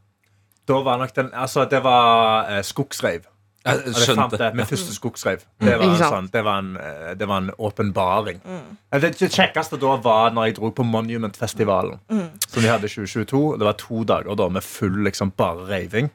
[0.70, 3.26] Da var nok den Altså, det var uh, skogsreiv.
[3.66, 4.38] Jeg det skjønte.
[4.40, 5.42] Med Min første skogsreiv.
[5.60, 6.78] Det var, en sånn, det var en,
[7.20, 8.40] det var en åpenbaring.
[8.46, 8.78] Mm.
[9.02, 12.30] Det, det kjekkeste da var når jeg dro på Monumentfestivalen, mm.
[12.48, 13.42] Som de hadde i 2022.
[13.60, 16.08] Det var to dager da med full liksom bare reiving.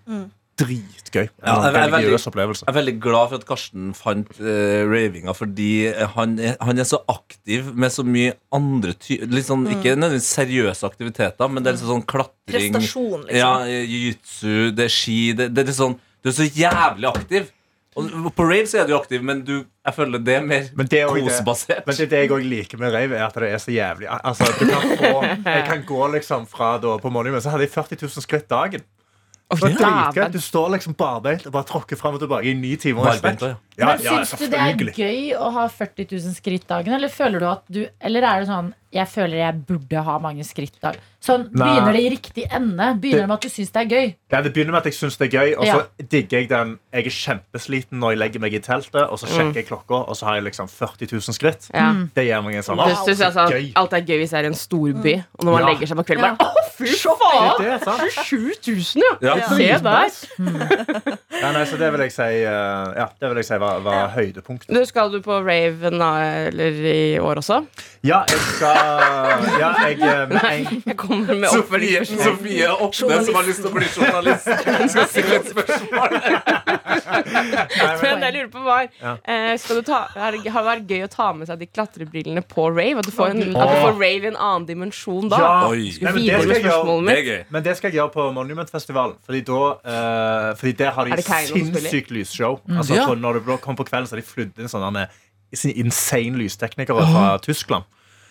[0.57, 1.25] Dritgøy.
[1.43, 5.93] Ja, jeg er veldig- Jeg er veldig glad for at Karsten fant uh, ravinga, fordi
[6.15, 10.31] han er, han er så aktiv med så mye andre typer litt sånn, Ikke nødvendigvis
[10.39, 12.71] seriøse aktiviteter, men det er liksom sånn klatring.
[12.73, 13.37] Prestasjon, liksom.
[13.37, 17.51] Ja, jiu-jitsu, det er ski det, det er litt sånn, Du er så jævlig aktiv.
[17.97, 19.53] Og på rave så er du aktiv, men du,
[19.87, 21.85] jeg føler det er mer Men det er kosebasert.
[21.85, 21.87] det.
[21.87, 24.49] Men det, det jeg også liker med rave, er at det er så jævlig Altså,
[24.59, 28.01] du kan få Jeg kan gå liksom fra da på morgenen, så hadde jeg 40
[28.03, 28.83] 000 skritt dagen.
[29.53, 30.33] Å, Det var dritgøy.
[30.33, 33.05] Du står liksom barbeint og bare tråkker fram og tilbake i ni timer.
[33.13, 33.55] Barbeint, ja.
[33.77, 37.11] Ja, Men ja, Syns du det er gøy å ha 40 000 skritt dagen, eller
[37.11, 40.77] føler du at du Eller er det sånn jeg føler jeg burde ha mange skritt
[40.81, 40.95] dag?
[41.19, 41.67] Sånn, Nei.
[41.67, 42.87] Begynner det i riktig ende?
[43.03, 44.13] Begynner det med at du syns det er gøy?
[44.31, 46.05] Ja, det begynner med at jeg syns det er gøy, og så Ja.
[46.15, 49.59] digger jeg den Jeg er kjempesliten når jeg legger meg i teltet, og så sjekker
[49.59, 51.67] jeg klokka, og så har jeg liksom 40 000 skritt.
[51.75, 51.91] Ja.
[52.15, 53.73] Det gir meg en sånn wow, «Å, synes så altså.
[53.83, 55.73] Alt er gøy hvis det er i en storby, og når man Ja.
[55.75, 57.55] legger seg på kvelden bare fy faen!
[57.61, 58.03] Det er sant.
[58.27, 59.35] 7000, ja!
[59.37, 59.49] Ja.
[59.49, 61.17] Se der.
[61.41, 64.13] Ja, nei, så det vil jeg si, uh, ja, det vil jeg si var, var
[64.15, 64.71] høydepunktet.
[64.75, 66.13] Du, skal du på Raven da,
[66.49, 67.63] eller i år også?
[68.05, 68.77] Ja, jeg skal
[69.59, 72.05] Ja, jeg, eh, med en, Jeg kommer med Sofie.
[72.05, 74.51] Sofie Oppne, som har lyst til å bli journalist,
[74.93, 76.17] skal stille et spørsmål.
[78.05, 81.31] Men jeg lurer på var eh, skal du ta, Har det vært gøy å ta
[81.37, 83.01] med seg de klatrebrillene på rave?
[83.01, 85.41] At du får, en, at du får rave i en annen dimensjon da?
[85.41, 85.55] Ja.
[85.73, 85.89] Oi.
[86.05, 86.99] Nei, men det skal jeg gjøre.
[87.09, 87.41] Det gøy.
[87.57, 89.17] Men det skal jeg gjøre på Monumentfestivalen.
[89.25, 92.61] Fordi, da, uh, fordi der har de Sinnssykt lysshow.
[92.69, 93.07] Altså, Ja.
[93.15, 95.09] når det kom på kvelden, så hadde de flydd inn sånne
[95.55, 97.85] sånne insane lysteknikere fra Tyskland.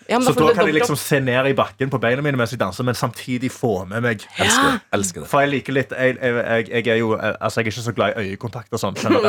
[0.08, 2.60] Ja, Så da kan jeg liksom se ned i bakken på beina mine mens jeg
[2.60, 4.80] danser, men samtidig få med meg Elsker.
[4.94, 5.28] Elsker det.
[5.30, 7.94] For jeg liker litt Jeg, jeg, jeg, jeg er jo Altså, jeg er ikke så
[7.96, 9.20] glad i øyekontakt og sånn Skal du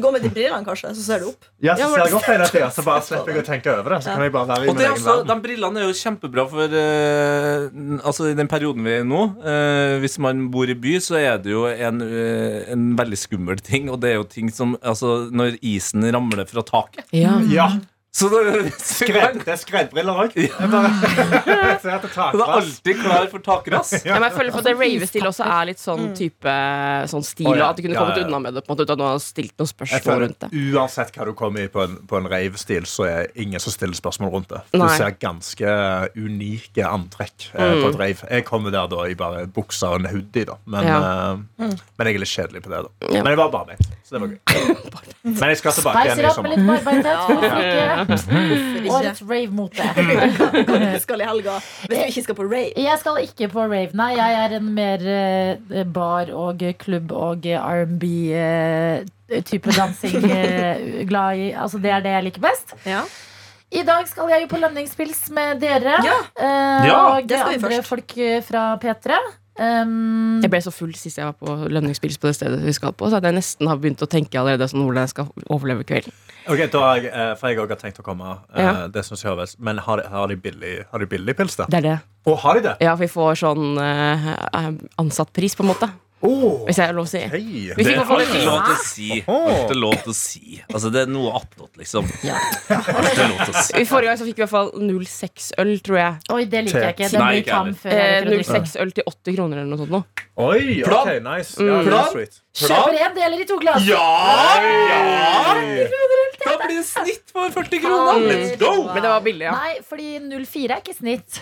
[0.00, 0.92] går med de brillene, kanskje?
[0.96, 1.48] Så ser du opp.
[1.62, 4.00] Ja, så ser jeg opp hele tida, så bare slipper jeg å tenke over det.
[4.04, 5.30] Så kan jeg bare være i Og min egen også, verden.
[5.30, 9.22] De brillene er jo kjempebra for uh, Altså i den perioden vi er i nå.
[9.44, 13.62] Uh, hvis man bor i by, så er det jo en, uh, en veldig skummel
[13.64, 13.90] ting.
[13.92, 17.06] Og det er jo ting som Altså når isen ramler fra taket.
[17.16, 17.38] Ja.
[17.50, 17.99] Ja, Så
[18.90, 20.32] skred, det er skredbriller òg.
[20.34, 23.92] Tar Den er alltid klar for takrass.
[24.02, 26.54] Ja, jeg føler for at det ravestil også er litt sånn type
[27.12, 27.68] sånn stil, Oh, ja.
[27.70, 28.26] at du kunne kommet ja, ja.
[28.26, 30.50] unna med det på en måte uten å ha stilt noen spørsmål føler rundt det.
[30.74, 33.94] Uansett hva du kommer i på en, på en rave-stil, så er ingen som stiller
[33.98, 34.60] spørsmål rundt det.
[34.74, 34.90] Du Nei.
[34.98, 35.76] ser ganske
[36.18, 38.26] unike antrekk eh, på et rave.
[38.30, 40.58] Jeg kommer der da i bare buksa og en hoodie, da.
[40.66, 40.98] Men, Ja.
[40.98, 42.90] eh, men jeg er litt kjedelig på det, da.
[43.06, 43.22] Ja.
[43.22, 44.38] Men jeg var bare meg, så det var gøy.
[45.30, 46.54] Men jeg skal tilbake igjen i sommer.
[48.08, 49.82] Årets rave-mote.
[50.66, 52.72] Du skal i helga hvis du ikke skal på rave.
[52.76, 54.10] Jeg skal ikke på rave, nei.
[54.16, 57.46] Jeg er en mer eh, bar- og klubb- og
[58.40, 61.50] R&B-type dansing eh, glad i.
[61.52, 62.74] Altså, det er det jeg liker best.
[62.86, 63.02] Ja.
[63.70, 65.98] I dag skal jeg jo på lønningspils med dere.
[66.02, 66.16] Ja.
[66.40, 69.18] eh, Ja, og vi andre folk eh, fra P3.
[69.60, 72.94] Um, Jeg ble så full sist jeg var på lønningspils på det stedet vi skal
[72.96, 75.84] på, så at jeg nesten har begynt å tenke allerede sånn hvordan jeg skal overleve
[75.84, 76.14] kvelden.
[76.48, 78.38] Ok, da har jeg, eh, For jeg òg har tenkt å komme.
[78.54, 78.86] eh, Ja.
[78.88, 79.56] Det synes jeg høres.
[79.60, 81.66] Men har har de billig, har de billig pils, da?
[81.68, 81.98] Det er det.
[82.26, 82.76] Å, har de det?
[82.80, 85.90] Ja, vi får sånn uh, ansattpris, på en måte.
[86.20, 87.18] Oh, Hvis jeg har lov å si.
[87.32, 87.38] hei.
[87.72, 89.06] Hvis Det har ikke lov til å si.
[89.24, 90.58] Det er lov til å si.
[90.68, 92.10] Altså, det er noe attåt, liksom.
[92.28, 92.36] Ja.
[92.68, 93.72] Det er lov til å si.
[93.80, 96.18] I forrige gang så fikk vi i hvert fall 06-øl, tror jeg.
[96.36, 97.08] Oi, det liker jeg ikke.
[97.14, 98.60] Den blir tam før Eh, rekker å drikke.
[98.68, 99.94] 06-øl til 80 kroner eller noe sånt.
[99.96, 100.02] Nå.
[100.44, 101.08] Oi, Plan.
[101.08, 101.56] ok, nice.
[101.56, 101.70] Mm.
[101.70, 102.38] Ja, er Plan.
[102.60, 103.88] Kjøper én, deler i to glass.
[103.88, 104.04] Ja!
[104.60, 105.56] ja!
[106.44, 108.24] Da blir det snitt for 40 kroner.
[108.28, 108.74] Let's go!
[108.92, 109.56] Men det var billig, ja.
[109.56, 111.40] Nei, fordi 04 er ikke snitt.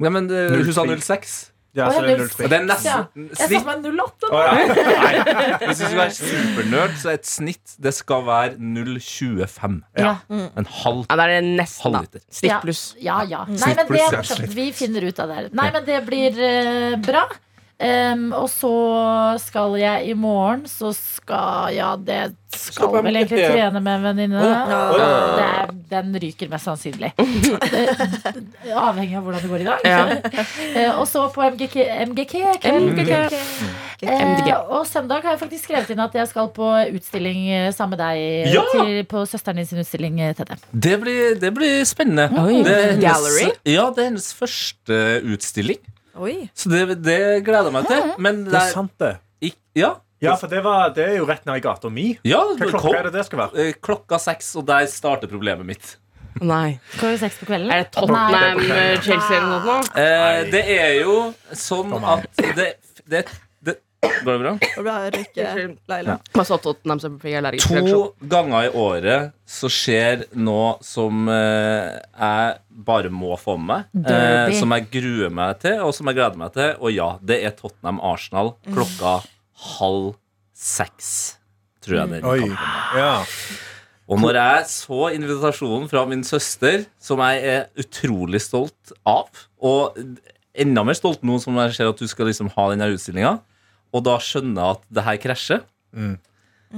[0.00, 1.40] Ja, men du sa 06.
[1.76, 2.48] Ja, så det er null- Og 03.
[2.48, 2.66] det er Ja.
[2.66, 4.30] nesten Jeg sa meg 08.
[4.32, 5.58] Oh, ja.
[5.68, 9.76] Hvis du skal være supernerd, så er et snitt Det skal være 0,25.
[9.98, 10.16] Ja.
[10.30, 11.16] En halv ja.
[11.16, 12.02] Da er det nesten, da.
[12.30, 12.58] Snitt Ja.
[12.64, 12.82] pluss.
[12.98, 13.44] Ja, ja.
[13.46, 15.52] Nei, men det ja, Vi finner ut av det.
[15.54, 17.28] Nei, men det blir uh, bra.
[17.80, 18.70] Em, og så
[19.40, 24.40] skal jeg i morgen, så skal Ja, det skal vel egentlig trene med en venninne.
[24.42, 27.08] Det er- Den ryker mest sannsynlig.
[27.18, 29.80] Eh, Avhengig av hvordan det går i dag.
[29.84, 30.90] Ja.
[30.92, 32.66] uh, og så på MGK, MGK MGK.
[32.70, 33.40] MGK.
[34.00, 34.48] MDG.
[34.52, 37.96] Eh, og søndag har jeg faktisk skrevet inn at jeg skal på utstilling eh, sammen
[37.96, 38.62] med deg Ja!
[38.72, 40.56] til, på søsteren din sin utstilling, eh, Tete.
[40.72, 42.28] Det blir, det blir spennende.
[42.40, 42.62] Oi.
[42.64, 43.50] Det er hennes, Gallery?
[43.68, 45.00] Ja, det er hennes første
[45.34, 45.80] utstilling.
[46.18, 46.50] Oi.
[46.54, 48.12] Så det, det gleder jeg meg til.
[48.18, 49.12] Men Det det er er sant, det.
[49.42, 52.18] ikk- Ja, Ja, for det, var, det er jo rett ned i gata mi.
[52.24, 53.56] ja Hva klokka kom, er det det skal være?
[53.68, 55.96] eh, klokka seks, og der starter problemet mitt.
[56.40, 56.78] Nei.
[56.94, 57.70] Skal vi seks på kvelden?
[57.72, 58.70] Er det Tottenham, Nei.
[58.70, 59.94] eh, Chelsea eller noe sånt?
[59.94, 60.00] nå?
[60.02, 62.68] Eh, det er jo sånn at det, det,
[63.08, 63.24] det
[64.00, 64.52] Går det bra?
[64.60, 65.12] Det bra, jeg
[67.36, 72.54] allergisk To ganger i året så skjer noe som eh, jeg
[72.88, 74.06] bare må få med meg.
[74.08, 76.72] Eh, som jeg gruer meg til, og som jeg gleder meg til.
[76.80, 79.18] Og ja, det er Tottenham-Arsenal klokka
[79.76, 80.14] halv
[80.56, 81.10] seks.
[81.84, 82.38] Tror jeg den Oi.
[82.40, 82.56] kampen.
[83.00, 83.12] Ja.
[84.10, 89.28] Og når jeg så invitasjonen fra min søster, som jeg er utrolig stolt av,
[89.62, 90.00] og
[90.50, 93.36] enda mer stolt nå som jeg ser at du skal liksom ha denne utstillinga,
[93.92, 96.18] og da skjønner jeg at det her krasjer, Mm.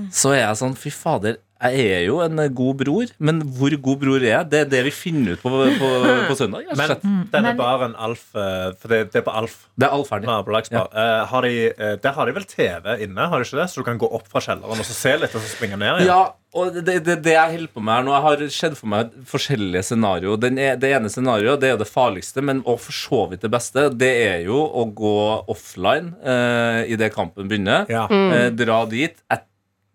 [0.08, 3.98] så er jeg sånn Fy fader, jeg er jo en god bror, men hvor god
[4.00, 4.46] bror er jeg?
[4.50, 5.90] Det er det vi finner ut på, på,
[6.30, 6.64] på søndag.
[6.72, 7.04] Men slett.
[7.30, 9.68] denne Men- baren Alf eh, For det, det er på Alf.
[9.78, 10.86] Det er Alf her, ja.
[10.90, 13.68] uh, har de, uh, der har de vel TV inne, har de ikke det?
[13.70, 16.00] så du kan gå opp fra kjelleren og så se litt, og så springe ned
[16.00, 16.08] igjen?
[16.08, 18.90] Ja, og det, det, det jeg holder på med her nå Jeg har sett for
[18.92, 20.40] meg forskjellige scenarioer.
[20.42, 23.40] Den er- Det ene scenarioet det er jo det farligste, men og for så vidt
[23.46, 23.86] det beste.
[23.96, 25.14] Det er jo å gå
[25.48, 27.88] offline eh, idet kampen begynner.
[27.88, 28.04] Ja.
[28.10, 29.16] Eh, dra dit.
[29.30, 29.40] Jeg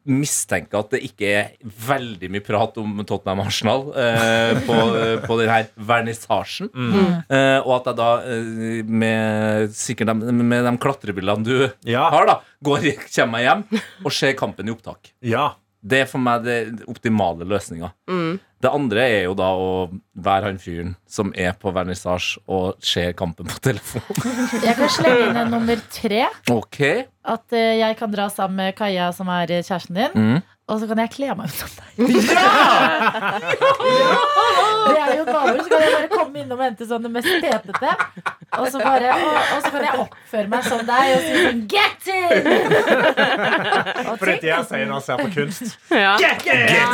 [0.07, 1.47] mistenker at det ikke er
[1.83, 6.69] veldig mye prat om Tottenham-Arsenal eh, på, eh, på den her vernissasjen.
[7.27, 12.07] Eh, og at jeg da, eh, med sikkert de, med de klatrebildene du Ja.
[12.13, 13.65] har, da går, kommer meg hjem
[14.07, 15.11] og ser kampen i opptak.
[15.21, 15.49] ja.
[15.87, 16.57] Det er for meg det
[16.89, 17.93] optimale løsninga.
[18.57, 19.67] Det andre er jo da å
[20.17, 24.01] være han fyren som er på vernissasje og ser kampen på telefon.
[24.65, 26.25] Jeg kan slenge inn en nummer tre.
[26.51, 26.79] Ok
[27.27, 30.15] At eh, jeg kan dra sammen med Kaja, som er kjæresten din.
[30.15, 30.56] Mm.
[30.67, 31.85] Og så kan jeg kle meg ut som deg.
[34.87, 35.61] Det er jo gaver.
[35.63, 37.91] så kan jeg bare komme innom og hente sånn det mest petete.
[38.57, 41.61] Og så, bare, og, og så kan jeg oppføre meg som deg og si sånn
[41.71, 42.47] Get in!
[44.07, 45.77] Og For det er det jeg sier når jeg ser på kunst.
[45.91, 46.13] Ja.
[46.19, 46.51] Get in!
[46.51, 46.87] Ja,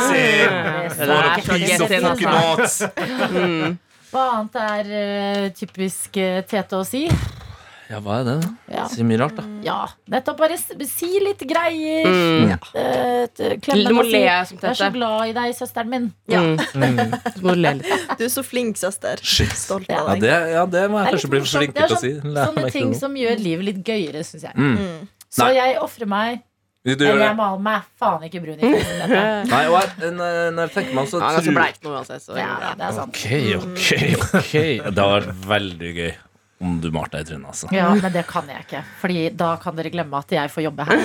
[1.54, 2.10] Get in, altså.
[2.10, 2.74] Fucking nuts.
[4.14, 7.08] Hva annet er uh, typisk uh, Tete å si?
[7.90, 8.34] Ja, hva er det?
[8.40, 8.50] da?
[8.72, 8.84] Ja.
[8.88, 9.42] Si mye rart, da.
[9.64, 9.76] ja,
[10.08, 12.06] nettopp bare si litt greier.
[12.08, 12.54] Mm.
[12.80, 15.90] Eh, t- klemme Du må og si, le Jeg er så glad i deg, søsteren
[15.92, 16.06] min.
[16.32, 16.40] Ja.
[16.40, 16.56] Mm.
[17.36, 17.92] Du må du le litt.
[18.18, 19.20] Du er så flink, søster.
[19.20, 19.52] Shit.
[19.52, 20.24] Stolt Ja, av Ja, deg.
[20.24, 22.14] det, ja, det må jeg kanskje bli flink til å si.
[22.20, 23.00] sånn- Lære Sånne ting noe.
[23.04, 24.56] som gjør livet litt gøyere, syns jeg.
[24.56, 24.74] Mm.
[24.80, 25.06] Mm.
[25.34, 25.54] Så Nei.
[25.60, 26.42] jeg ofrer meg.
[26.84, 27.28] Du, du gjør Eller det.
[27.30, 28.70] jeg maler meg faen ikke brun i.
[29.54, 32.24] Nei, og jeg, når jeg tenker meg så Han er ganske tror bleik nå uansett.
[32.26, 33.16] Så, Ja, ja, det er sant.
[33.16, 33.24] Ok,
[33.56, 33.88] ok,
[34.40, 34.52] ok
[34.92, 36.12] Det har vært veldig gøy
[36.64, 37.68] om du malte deg i trynet, altså.
[37.76, 38.80] Ja, men det kan jeg ikke.
[39.02, 41.02] Fordi da kan dere glemme at jeg får jobbe her.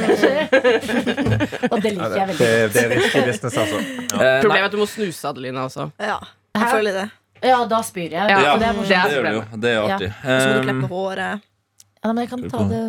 [1.74, 2.74] Og det liker jeg Det, veldig.
[2.74, 3.82] det er risky business, altså.
[3.84, 4.20] Ja.
[4.20, 5.90] Eh, Problemet er at du må snuse, Adelina, også.
[6.00, 6.18] Ja,
[6.58, 7.08] jeg føler det.
[7.46, 8.16] Ja, da spyr jeg.
[8.20, 9.44] Ja, ja, det er det gjør du jo.
[9.64, 10.10] Det er artig.
[10.24, 11.46] Så må du Um, klippe håret.
[12.00, 12.82] Ja, men jeg kan ta det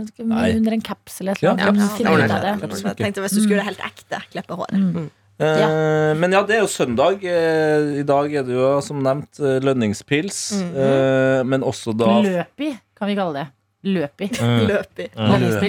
[0.56, 1.98] under en caps eller et Ja, eller annet.
[1.98, 2.83] Ja, Ja, det.
[2.87, 4.78] Jeg tenkte Hvis du skulle gjøre det helt ekte, klippe håret.
[4.78, 5.09] Mm.
[5.40, 7.22] Eh, Men ja, det er jo søndag.
[7.24, 10.40] Eh, I dag er det jo som nevnt eh, lønningspils.
[10.61, 11.44] Mm -hmm.
[11.44, 13.46] Men også da Løpi, kan vi kalle det.
[13.85, 14.29] Løpi.
[14.70, 15.09] Løpi.
[15.16, 15.68] Løpi.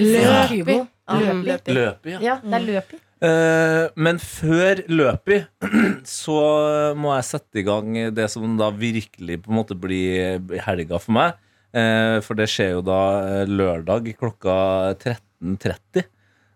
[0.52, 0.76] Løpi.
[1.08, 2.10] Ja, Løpi.
[2.10, 2.18] ja.
[2.20, 2.96] Ja, det er løpi.
[3.22, 5.46] Eh, Men før løpet
[6.04, 10.98] så må jeg sette i gang det som da virkelig på en måte blir helga
[10.98, 11.32] for meg.
[11.72, 16.04] Eh, For det skjer jo da lørdag klokka 13.30.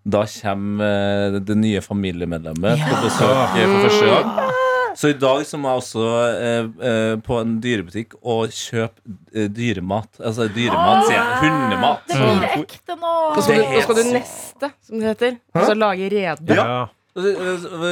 [0.06, 4.52] Da kommer eh, det nye familiemedlemmet på besøk eh, for første gang.
[4.96, 10.08] Så i dag så må jeg også eh, eh, på en dyrebutikk og kjøpe dyremat.
[10.22, 11.40] Altså dyremat, sier jeg.
[11.42, 12.06] Hundemat.
[12.08, 13.14] Det blir ekte nå.
[13.34, 15.36] Du, er skal du neste, som det heter.
[15.52, 16.56] Altså lage rede.
[16.56, 16.78] Ja.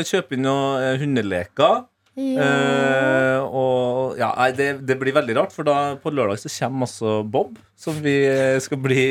[0.05, 1.85] Kjøpe inn noen eh, hundeleker.
[2.15, 6.87] Uh, og ja, nei, det, det blir veldig rart, for da på lørdag så kommer
[6.87, 8.15] også Bob, som vi
[8.63, 9.07] skal bli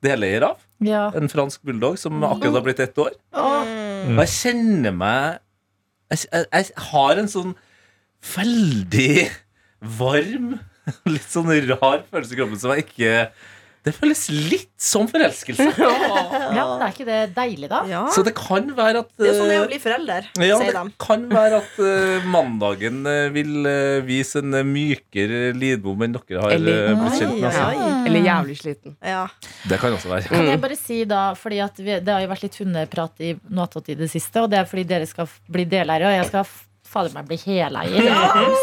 [0.00, 0.65] deleier av.
[0.84, 1.06] Ja.
[1.16, 3.14] En fransk bulldog som akkurat har blitt ett år.
[3.32, 3.74] Åh,
[4.12, 5.38] Og jeg kjenner meg
[6.12, 7.54] jeg, jeg, jeg har en sånn
[8.36, 9.28] veldig
[9.98, 10.52] varm,
[11.14, 13.14] litt sånn rar følelse i kroppen som jeg ikke
[13.86, 15.66] Det føles litt som forelskelse.
[15.78, 17.84] ja, men er ikke det deilig, da?
[17.86, 18.02] Ja.
[18.10, 20.74] Så det kan være at Det er sånn det er å bli forelder, ja, sier
[20.74, 26.42] det kan være at uh, mandagen eh, vil uh, vise en mykere Lidbom enn dere
[26.42, 27.48] har Eller- uh, blitt kjent med.
[27.52, 27.94] Altså.
[28.10, 28.96] Eller jævlig sliten.
[29.14, 29.24] Ja.
[29.70, 30.30] Det kan også være.
[30.34, 33.34] Kan jeg bare si da, fordi at vi, Det har jo vært litt hundeprat i
[33.54, 36.50] Noatot i det siste, og det er fordi dere skal bli deleiere, og jeg skal
[36.96, 37.38] fader meg bli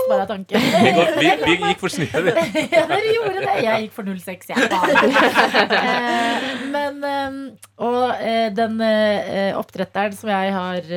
[0.10, 0.60] bare av tanken.
[0.60, 2.34] Vi, går, vi, vi gikk for snittet, vi.
[2.74, 3.56] Ja, dere gjorde det.
[3.64, 4.58] Jeg gikk for 06, jeg.
[5.80, 7.40] Eh, men eh,
[7.84, 8.80] Og eh, den
[9.60, 10.94] oppdretteren som jeg har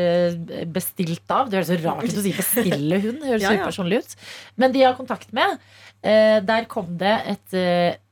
[0.73, 3.19] bestilt av Det høres så rart ut å si bestille hund.
[3.23, 3.65] Det høres Ja, ja.
[3.67, 4.15] upersonlig ut.
[4.61, 5.59] Men de jeg har kontakt med,
[6.07, 7.57] eh, der kom det et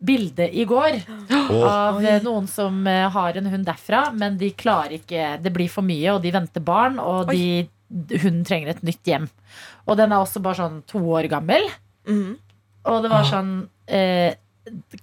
[0.04, 0.98] bilde i går
[1.64, 5.86] av eh, noen som har en hund derfra, men de klarer ikke Det blir for
[5.86, 9.28] mye, og de venter barn, og de, hunden trenger et nytt hjem.
[9.86, 11.66] Og den er også bare sånn to år gammel.
[12.08, 12.34] Mm.
[12.90, 13.52] Og det var sånn
[13.88, 14.34] eh,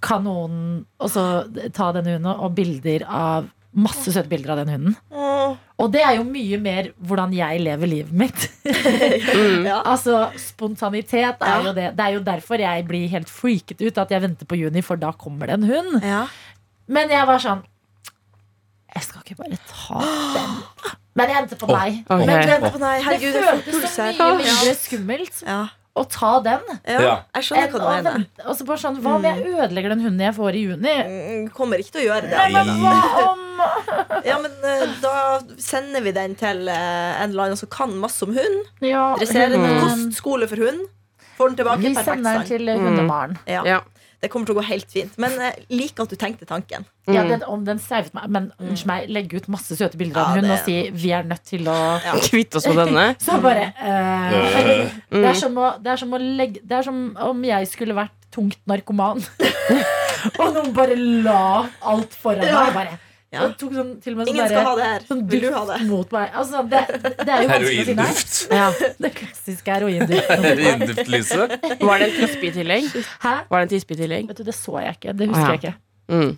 [0.06, 0.60] Kan noen
[1.01, 1.23] også
[1.73, 4.95] ta den hunden og bilder av Masse søte bilder av den hunden.
[5.15, 5.54] Mm.
[5.80, 8.47] Og det er jo mye mer hvordan jeg lever livet mitt.
[9.62, 9.80] Ja.
[9.93, 11.88] altså Spontanitet er jo det.
[11.95, 14.99] Det er jo derfor jeg blir helt freaket ut at jeg venter på juni, for
[14.99, 16.04] da kommer det en hund.
[16.04, 16.25] Ja.
[16.91, 17.63] Men jeg var sånn
[18.91, 20.04] Jeg skal ikke bare ta
[20.36, 20.58] den.
[21.15, 21.89] Men jeg endte på nei.
[22.08, 22.15] nei.
[22.24, 22.26] okay.
[22.62, 25.60] Men på nei, Det herregud, det føltes så mye mindre skummelt Ja.
[26.00, 26.62] å ta den.
[26.88, 28.26] Ja, jeg skjønner hva du mener.
[28.45, 30.93] Og så bare sånn, Hva om jeg ødelegger den hunden jeg får i juni?
[31.10, 32.38] Mm, Kommer ikke til å gjøre det.
[32.38, 32.95] Nei, men hva
[33.28, 33.47] om
[34.32, 35.15] Ja, men eh, Da
[35.60, 38.63] sender vi den til eh, en eller annen som kan masse om hund.
[38.82, 40.88] ja, Dresserende hunden- kostskole for hund.
[41.38, 41.82] Får den tilbake.
[41.84, 43.38] Vi sender den til eh, Mm.
[43.47, 43.63] Ja.
[43.65, 43.80] Ja.
[44.21, 45.15] Det kommer til å gå helt fint.
[45.17, 46.86] Men jeg liker at du tenkte tanken.
[47.10, 47.29] Ja, Mm.
[47.29, 50.34] den, om den sauet meg Men unnskyld meg, legge ut masse søte bilder av Ja,
[50.36, 52.13] hun det- og si vi er nødt til å Ja.
[52.13, 53.15] kvitte oss med denne.
[53.25, 54.91] Så bare eh, Øh.
[55.10, 57.95] det, er som å, det er som å legge Det er som om jeg skulle
[57.97, 59.25] vært tungt narkoman.
[60.39, 62.65] og noen bare la alt foran Ja.
[62.65, 62.73] meg.
[62.77, 62.99] Bare.
[63.31, 63.45] Ja.
[63.45, 65.03] Og tok sånn, til og med sånn Ingen skal ha det her.
[65.07, 65.85] Sånn Vil du ha duft det?
[65.87, 66.33] mot meg.
[66.41, 66.81] Altså, det,
[67.21, 67.77] det er jo å si.
[67.77, 68.33] Heroinduft.
[68.51, 68.65] Ja,
[69.05, 70.43] det klassiske heroinduften.
[70.49, 71.55] Heroinduftlyset.
[71.79, 72.89] Var det en tispe i tillegg?
[73.23, 73.33] Hæ?
[73.47, 74.27] Var det en tispe i tillegg?
[74.33, 75.15] Vet du, Det så jeg ikke.
[75.15, 75.53] Det husker ja.
[75.55, 75.73] jeg ikke.
[76.12, 76.32] Mm.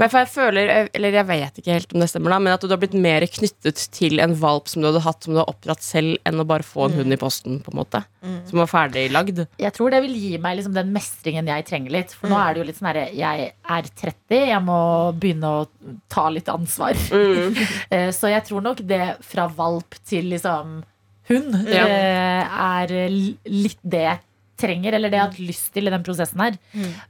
[0.00, 2.64] Men for jeg føler, eller jeg vet ikke helt om det stemmer, da men at
[2.66, 5.48] du har blitt mer knyttet til en valp som du hadde hatt som du har
[5.52, 8.02] oppdratt selv, enn å bare få en hund i posten, på en måte.
[8.50, 9.38] Som var ferdig lagd.
[9.62, 12.12] Jeg tror det vil gi meg liksom den mestringen jeg trenger litt.
[12.18, 14.80] For nå er det jo litt sånn herre Jeg er 30, jeg må
[15.16, 15.66] begynne å
[16.12, 16.98] ta litt ansvar.
[17.90, 20.82] Eh, Så jeg tror nok det fra valp til liksom
[21.30, 21.86] hund Ja.
[21.86, 22.58] eh,
[22.90, 23.08] er
[23.46, 24.20] litt det jeg
[24.60, 26.58] trenger, eller det jeg har hatt lyst til i den prosessen her.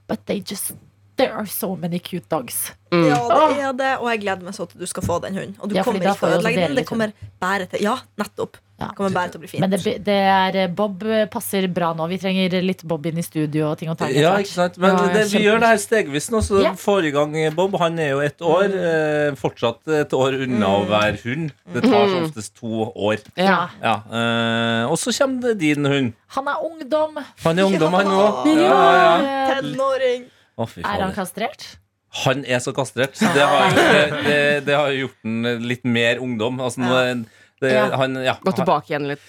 [0.09, 0.73] But they just
[1.21, 2.71] There are so many cute dogs.
[2.91, 3.05] Mm.
[3.07, 5.55] Ja, det er det, og jeg gleder meg så til du skal få den hunden.
[5.61, 6.81] Og du Ja, kommer ikke til å ødelegge den.
[6.81, 8.59] Det kommer bare til Ja, nettopp.
[8.81, 8.89] Ja.
[8.97, 9.61] Kommer bare til å bli fint.
[9.61, 12.07] Men det, det er eh, Bob passer bra nå.
[12.09, 14.15] Vi trenger litt Bob inn i studio og ting og tang.
[14.17, 14.79] Ja, ikke sant?
[14.81, 16.41] Men Ja, det, vi gjør det her stegvis nå.
[16.47, 16.79] Så yeah.
[16.81, 17.77] får i gang Bob.
[17.83, 18.73] Han er jo ett år.
[18.73, 21.53] Eh, fortsatt et år unna å være hund.
[21.77, 23.21] Det tar som oftest to år.
[23.37, 23.61] Ja.
[23.85, 26.13] Ja, eh, Og så kommer det din hund.
[26.39, 27.21] Han er ungdom.
[27.45, 28.45] Han er ungdom, han òg.
[28.49, 28.61] Ja.
[28.65, 29.15] Ja, ja.
[29.21, 30.29] Eh, Tenåring.
[30.68, 31.79] Fy Er han kastrert?
[32.25, 33.14] Han er så kastrert.
[33.20, 36.59] Det har, det, det, det har gjort han litt mer ungdom.
[36.61, 37.25] Altså, nå
[37.61, 37.85] det, Ja.
[38.01, 39.20] han, ja, Gå tilbake igjen litt.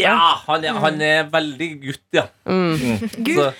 [0.00, 0.16] Ja,
[0.46, 2.24] han er, han er veldig gutt, ja.
[2.48, 2.74] Mm.
[2.80, 3.34] Mm.
[3.36, 3.50] Så,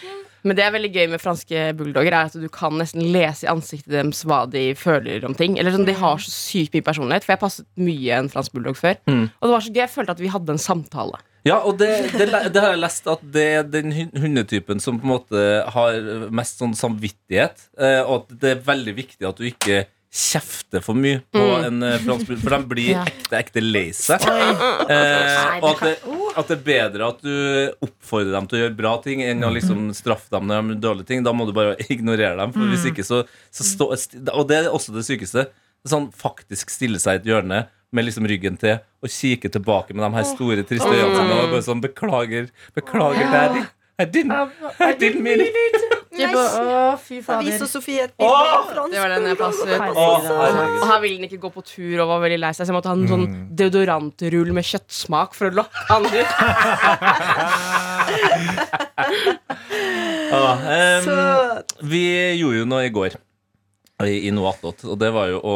[0.45, 3.51] Men det er veldig gøy med franske bulldogger, er at du kan nesten lese i
[3.53, 5.59] ansiktet deres hva de føler om ting.
[5.61, 8.77] Eller sånn, De har så sykt mye personlighet, for jeg passet mye en fransk bulldog
[8.81, 8.99] før.
[9.09, 9.23] Mm.
[9.29, 11.21] Og det var så gøy, jeg følte at vi hadde en samtale.
[11.45, 15.05] Ja, og det, det, det har jeg lest at det er den hundetypen som på
[15.09, 15.43] en måte
[15.75, 15.99] har
[16.33, 17.69] mest sånn samvittighet.
[17.79, 21.65] eh, Og at det er veldig viktig at du ikke kjefter for mye på Mm.
[21.67, 23.01] en eh, fransk bulldog, for de blir Ja.
[23.11, 24.23] ekte, ekte lei seg.
[24.23, 25.95] Eh, og at det,
[26.39, 27.35] at det er bedre at du
[27.83, 30.81] oppfordrer dem til å gjøre bra ting, enn å liksom straffe dem når de gjør
[30.87, 31.25] dårlige ting.
[31.27, 32.53] Da må du bare ignorere dem.
[32.55, 33.91] For hvis ikke så, så stå,
[34.35, 35.49] Og det er også det sykeste.
[35.85, 40.05] Sånn faktisk stille seg i et hjørne med liksom ryggen til og kikker tilbake med
[40.07, 43.65] de her store, triste øynene sine og bare sånn Beklager, beklager, daddy.
[43.95, 44.33] I didn't,
[44.83, 45.55] I didn't mean it.
[46.15, 47.67] Å, fy fader.
[47.67, 49.81] Sofie et bilde Det var den jeg passet.
[49.95, 52.77] Og her ville den ikke gå på tur og var veldig lei seg, så jeg
[52.79, 53.27] måtte ha en sånn
[53.59, 56.31] deodorantrull med kjøttsmak for å lokke han ut.
[60.35, 61.05] Ah, um.
[61.87, 62.03] Vi
[62.41, 63.15] gjorde jo noe i går
[64.09, 65.55] i, i noe attåt, og det var jo å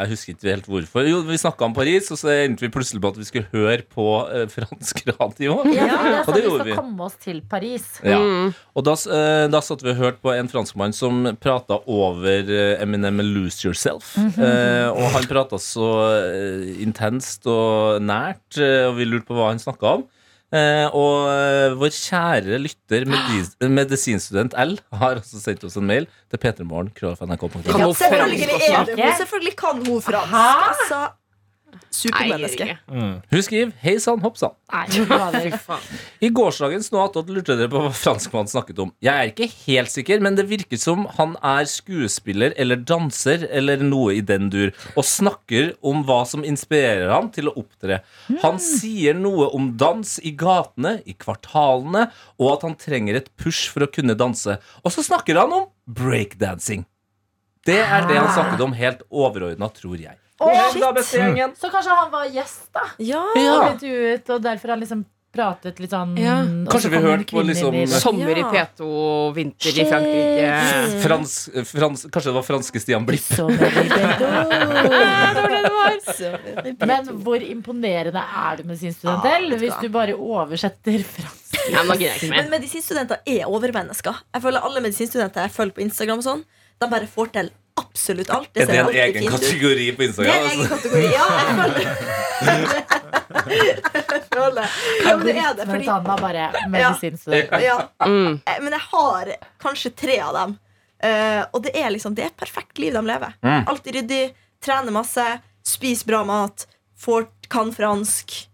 [0.00, 1.06] Jeg husker ikke helt hvorfor.
[1.08, 3.82] Jo, vi snakka om Paris, og så endte vi plutselig på at vi skulle høre
[3.92, 5.58] på eh, fransk radio.
[5.74, 6.76] Ja, det er Og sånn gjorde vi gjorde skal vi.
[6.80, 7.86] komme oss til Paris.
[8.04, 8.18] Ja.
[8.20, 8.54] Mm.
[8.76, 12.50] Og da, s- eh, da satt vi og hørte på en franskmann som prata over
[12.50, 14.14] eh, Eminem med 'Lose Yourself'.
[14.18, 15.90] eh, og han prata så
[16.22, 20.06] eh, intenst og nært, eh, og vi lurte på hva han snakka om.
[20.54, 26.06] Eh, og eh, vår kjære lytter, medis medisinstudent L, har også sendt oss en mail
[26.30, 26.92] til p3morgen.
[27.02, 28.92] Ja, Kan hun selvfølgelig fransk er også?
[28.92, 29.16] det hun.
[29.22, 30.36] Selvfølgelig kan hun fransk.
[30.70, 31.00] Altså,
[31.90, 32.78] supermenneske.
[32.88, 34.54] Hun skriver 'Hei sann, hopp sann'.
[36.20, 38.92] I gårsdagens Nå attåt lurte dere på hva franskmannen snakket om.
[39.02, 43.82] Jeg er ikke helt sikker, men det virker som han er skuespiller eller danser eller
[43.84, 48.00] noe i den dur, og snakker om hva som inspirerer ham til å opptre.
[48.42, 53.70] Han sier noe om dans i gatene, i kvartalene, og at han trenger et push
[53.72, 54.58] for å kunne danse.
[54.84, 56.86] Og så snakker han om breakdancing.
[57.66, 60.14] Det er det han snakket om helt overordna, tror jeg.
[60.36, 60.92] Da.
[61.56, 62.82] Så kanskje han var gjest, da?
[62.98, 63.22] Ja.
[63.36, 63.54] Ja.
[63.70, 65.04] Og ut, og derfor har han liksom
[65.36, 66.36] pratet litt sånn Ja.
[66.70, 67.88] Kanskje vi hørte på liksom- inn.
[67.88, 68.50] Sommer i Ja.
[68.52, 71.00] P2, vinter i Frankrike.
[71.02, 73.26] Frans, frans, kanskje det var franske Stian Blipp.
[76.86, 81.42] Men hvor imponerende er du med sin studentell ah, hvis du bare oversetter fransk?
[81.72, 81.82] Ja,
[82.30, 84.14] Men medisinstudenter er overmennesker.
[84.34, 86.44] Jeg føler Alle medisinstudenter jeg følger på Instagram, og sånn
[86.80, 88.48] De bare får til absolutt alt.
[88.56, 89.30] Er det en egen ut.
[89.36, 90.76] kategori på Det er en egen Altså?
[90.76, 91.06] kategori.
[91.12, 91.26] Ja,
[93.46, 94.68] jeg føler det.
[95.06, 97.50] Ja, men det er det, Men fordi Anna bare medisinstudent.
[97.62, 98.40] ja, Mm.
[98.46, 100.58] Eh, Men jeg har kanskje tre av dem.
[101.02, 103.34] Eh, og det er liksom Det er et perfekt liv de lever.
[103.42, 103.66] Mm.
[103.68, 104.34] Alltid ryddig,
[104.64, 105.24] trener masse,
[105.66, 106.66] spiser bra mat,
[106.98, 108.46] får, kan fransk,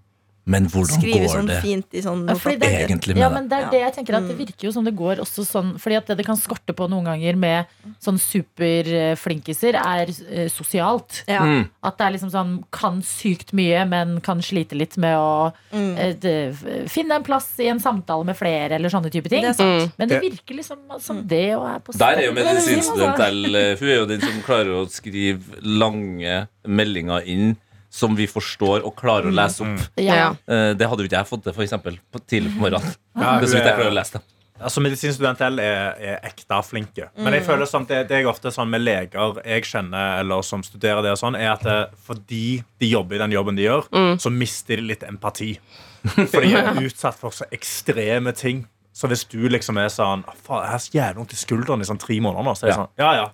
[0.44, 3.44] Men hvordan Skrive går sånn det fint i sånn Ja, det, egentlig med ja, men
[3.46, 3.60] det?
[3.60, 5.98] det er det jeg tenker at Det virker jo som det går også sånn Fordi
[6.00, 7.70] at det det kan skorte på noen ganger med
[8.02, 11.22] sånn superflinkiser, er eh, sosialt.
[11.30, 11.42] Ja.
[11.46, 11.64] Mm.
[11.82, 15.96] At det er liksom sånn kan sykt mye, men kan slite litt med å Mm.
[15.98, 19.42] eh, finne en plass i en samtale med flere, eller sånne type ting.
[19.42, 19.92] Det mm.
[19.98, 23.18] Men det virker liksom som det og er på Der er jo stedet medisinstudent.
[23.18, 23.76] L.
[23.80, 27.56] Hun er jo den som klarer å skrive lange meldinger inn
[27.92, 29.80] som vi forstår og klarer å lese opp.
[30.00, 30.14] Ja.
[30.16, 30.28] Ja.
[30.48, 32.94] Eh, Det hadde jo ikke jeg fått til, for eksempel, på tidlig på morgenen.
[33.20, 34.22] Ja, Det er så vidt jeg klarer å lese det.
[34.62, 37.08] Altså Medisinstudent L er, er ekte flinke.
[37.18, 40.62] Men jeg føler sånn, det, det jeg ofte sånn med leger jeg kjenner, eller som
[40.62, 43.88] studerer det, og sånn, er at det, fordi de jobber i den jobben de gjør,
[44.22, 45.56] så mister de litt empati.
[46.30, 48.64] For de er utsatt for så ekstreme ting.
[48.94, 51.86] Så hvis du liksom er sånn Faen, jeg har så jævlig vondt i skulderen i
[51.88, 52.82] sånn tre måneder nå, så er jeg Ja.
[52.82, 53.28] sånn Ja, ja.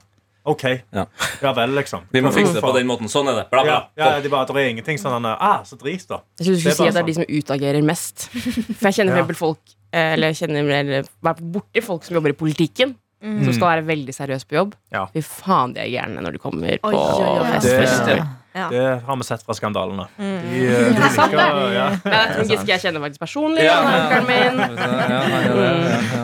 [0.52, 0.64] OK.
[0.94, 1.04] Ja.
[1.42, 2.06] Ja vel, liksom.
[2.14, 3.10] Vi må fikse det på den måten.
[3.12, 3.46] Sånn er det.
[3.52, 3.78] Bla, bla.
[3.98, 6.22] Ja, ja, de bare, det er ingenting sånn ah, så drit, da.
[6.40, 7.10] Jeg synes du skulle si at det er sånn.
[7.10, 8.28] de som utagerer mest.
[8.78, 9.26] For jeg kjenner Ja.
[9.38, 9.60] folk
[9.92, 12.96] eh, Eller kjenner eller vært borti folk som jobber i politikken.
[13.18, 14.74] Som skal være veldig seriøse på jobb.
[14.94, 15.06] Ja.
[15.10, 16.92] Fy faen, de er gærne når de kommer på
[17.50, 18.06] fest.
[18.06, 18.20] Det-
[18.58, 18.68] Ja.
[18.72, 20.08] Det har vi sett fra skandalene.
[20.18, 20.38] Mm.
[20.50, 21.84] De, eh, de liker, ja.
[22.04, 23.62] Ja, Trond Giske jeg kjenner faktisk personlig.
[23.62, 24.22] Ja, ja.
[24.24, 25.20] Ja,
[26.04, 26.22] ja.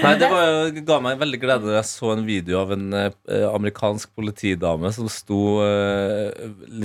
[0.00, 3.10] Nei, det var, ga meg veldig glede da jeg så en video av en eh,
[3.50, 6.30] amerikansk politidame som sto eh,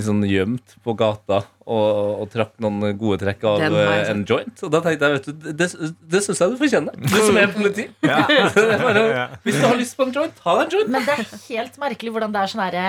[0.04, 1.86] sånn gjemt på gata og,
[2.22, 4.62] og trakk noen gode trekk av Den har jeg eh, en joint.
[4.62, 5.70] Og da tenkte jeg, vet du, det,
[6.12, 7.00] det syns jeg du fortjener.
[7.00, 7.88] Du som er politi.
[8.06, 8.20] Ja.
[8.56, 10.92] Det er bare, hvis du har lyst på en joint, ha deg en joint.
[10.94, 12.84] Men det er helt merkelig hvordan det er sånn herre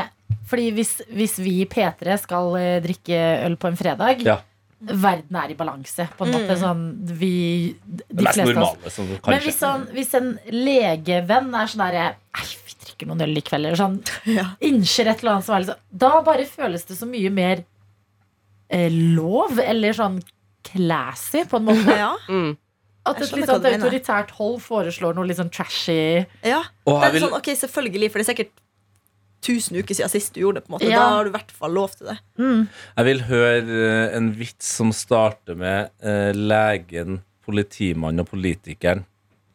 [0.52, 4.38] Fordi hvis, hvis vi i P3 skal eh, drikke øl på en fredag Ja.
[4.80, 6.06] Verden er i balanse.
[6.18, 6.82] På en måte sånn
[7.18, 7.32] vi
[7.82, 11.72] De Det mest fleste av oss normale som Men hvis, sånn, hvis en legevenn er
[11.72, 12.04] sånn derre
[12.38, 13.98] vi drikker noen øl i kveld, eller sånn
[14.38, 14.52] Ja.
[14.62, 17.64] innser et eller annet som er litt sånn Da bare føles det så mye mer
[18.70, 20.22] eh, lov, eller sånn
[20.68, 21.98] classy, på en måte.
[21.98, 22.14] Ja.
[22.30, 22.54] Mm.
[23.08, 26.62] At et litt sånn autoritært hold foreslår noe litt sånn trashy ja.
[26.86, 28.54] Det er sånn, ok, Selvfølgelig, for det er sikkert
[29.44, 30.66] 1000 uker siden sist du gjorde det.
[30.68, 31.00] på en måte Ja.
[31.00, 32.18] Da har du i hvert fall lov til det.
[32.98, 39.06] jeg vil høre eh, en vits som starter med eh, legen, politimannen og politikeren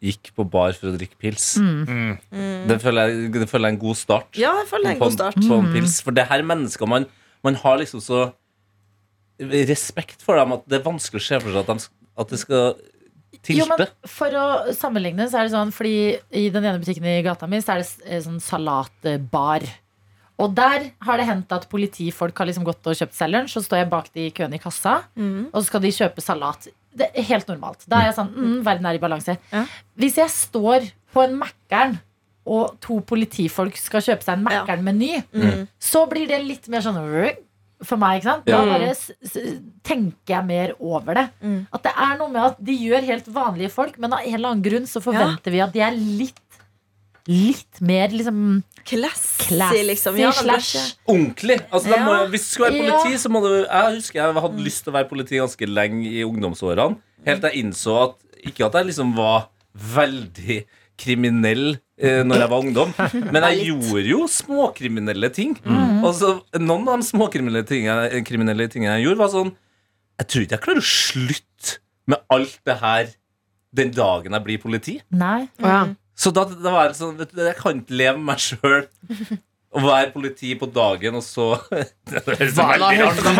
[0.03, 1.57] gikk på bar for å drikke pils.
[1.63, 2.17] Mm.
[2.67, 4.31] Det, føler jeg, det føler jeg er en god start.
[4.41, 5.35] Ja, jeg føler det er en god start.
[5.37, 5.67] På Mm.
[5.67, 6.01] en pils.
[6.03, 7.07] For det her er mennesker man,
[7.45, 8.33] man har liksom så
[9.41, 11.89] respekt for dem at det er vanskelig å se for seg at, de,
[12.23, 12.75] at det skal
[13.49, 15.95] Jo, men for å sammenligne, så er det sånn Fordi
[16.31, 19.65] i den ene butikken i gata mi, så er det eh, sånn salatbar.
[20.43, 23.63] Og der har det hendt at politifolk har liksom gått og kjøpt seg lunsj, og
[23.63, 25.51] så står jeg bak de i køen i kassa, Mm.
[25.53, 26.69] og så skal de kjøpe salat.
[26.95, 27.85] Det er helt normalt.
[27.89, 29.39] Da er jeg sånn mm, Verden er i balanse.
[29.53, 29.65] Ja.
[29.97, 32.01] Hvis jeg står på en Mækkern,
[32.45, 34.65] og to politifolk skal kjøpe seg en Ja.
[34.65, 35.69] Mækkern-meny, Mm.
[35.81, 36.99] så blir det litt mer sånn
[37.85, 38.21] for meg.
[38.21, 38.47] ikke sant?
[38.47, 39.37] Da bare s s
[39.83, 41.27] tenker jeg mer over det.
[41.43, 41.67] Mm.
[41.73, 44.53] At det er noe med at de gjør helt vanlige folk, men av en eller
[44.55, 46.41] annen grunn så forventer vi at de er litt
[47.31, 50.17] Litt mer liksom Classy, classy, liksom.
[50.19, 51.61] Ja, slash Ordentlig!
[51.71, 52.97] Altså, må, hvis du skal være Ja.
[52.99, 56.03] politi, så må du Jeg husker jeg hadde lyst til å være politi ganske lenge
[56.11, 56.97] i ungdomsårene.
[57.25, 60.65] Helt til jeg innså at ikke at jeg liksom var veldig
[60.99, 62.93] kriminell eh, når jeg var ungdom,
[63.31, 65.57] men jeg gjorde jo småkriminelle ting.
[66.03, 69.53] Og så Noen av de småkriminelle tingene, kriminelle tingene jeg gjorde, var sånn
[70.21, 71.79] Jeg tror ikke jeg klarer å slutte
[72.11, 73.13] med alt det her
[73.73, 74.99] den dagen jeg blir politi.
[75.15, 75.47] Nei.
[75.63, 75.95] Mm.
[76.19, 78.85] Så da, da var jeg sånn vet du, Jeg kan ikke leve med meg sjøl
[79.73, 81.47] og være politi på dagen, og så
[82.13, 83.31] Det høres veldig rart hørte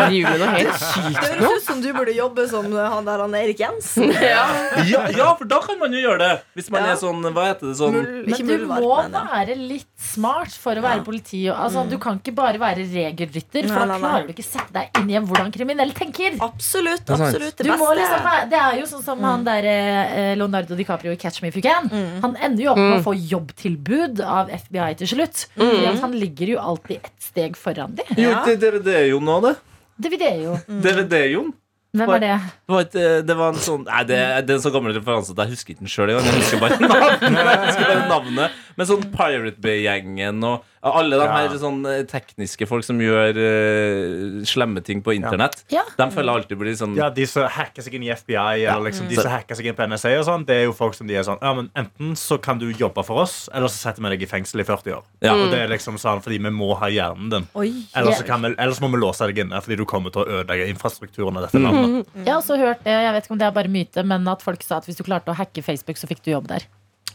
[0.41, 3.59] noe helt sykt Det høres ut som du burde jobbe som han der han Erik
[3.61, 4.09] Jensen.
[4.33, 4.45] ja.
[4.87, 6.31] ja, ja, for da kan man jo gjøre det.
[6.57, 6.93] Hvis man Ja.
[6.95, 10.83] er sånn Hva heter det sånn Mul Men du må være litt smart for å
[10.83, 11.43] være politi.
[11.53, 15.11] Altså, Du kan ikke bare være regelrytter, for da klarer du ikke sette deg inn
[15.13, 16.39] i hvordan kriminell tenker.
[16.41, 17.05] Absolutt.
[17.13, 17.93] absolutt Det beste.
[17.99, 21.59] liksom, det er jo sånn som han der eh, Leonardo DiCaprio i Catch Me If
[21.61, 21.91] You Can.
[22.25, 25.45] Han ender jo opp med å få jobbtilbud av FBI til slutt.
[25.55, 28.07] Fordi at han ligger jo alltid ett steg foran de.
[28.17, 29.57] Jo, det DVD-Jon nå, det.
[30.03, 30.55] DVD-jo.
[30.85, 31.53] DVD-Jon.
[31.93, 32.33] Hvem var det?
[32.65, 34.17] Det var, et, eh, det var en sånn Nei, det,
[34.47, 36.25] det er en så gammel referanse at jeg husker ikke den sjøl engang.
[36.25, 37.21] Jeg husker bare navnet.
[37.21, 41.31] Jeg husker bare navnet Men sånn Pirate Bay-gjengen og alle de Ja.
[41.37, 45.83] her sånn eh, tekniske folk som gjør uh, slemme ting på internett, Ja.
[45.97, 49.07] de føler alltid blir sånn Ja, De som hacker seg inn i FBI, eller liksom
[49.07, 51.15] de som hacker seg inn på NSA, og sånn, det er jo folk som de
[51.15, 54.09] er sånn Ja, men Enten så kan du jobbe for oss, eller så setter vi
[54.09, 55.03] deg i fengsel i 40 år.
[55.23, 55.33] Ja.
[55.33, 57.47] Og det er liksom sånn fordi vi må ha hjernen din.
[57.95, 60.23] Eller så, kan vi, eller så må vi låse deg inne fordi du kommer til
[60.25, 62.07] å ødelegge infrastrukturen av dette landet.
[62.15, 64.41] Jeg har også hørt det, jeg vet ikke om det er bare myte, men at
[64.43, 66.67] folk sa at hvis du klarte å hacke Facebook, så fikk du jobb der.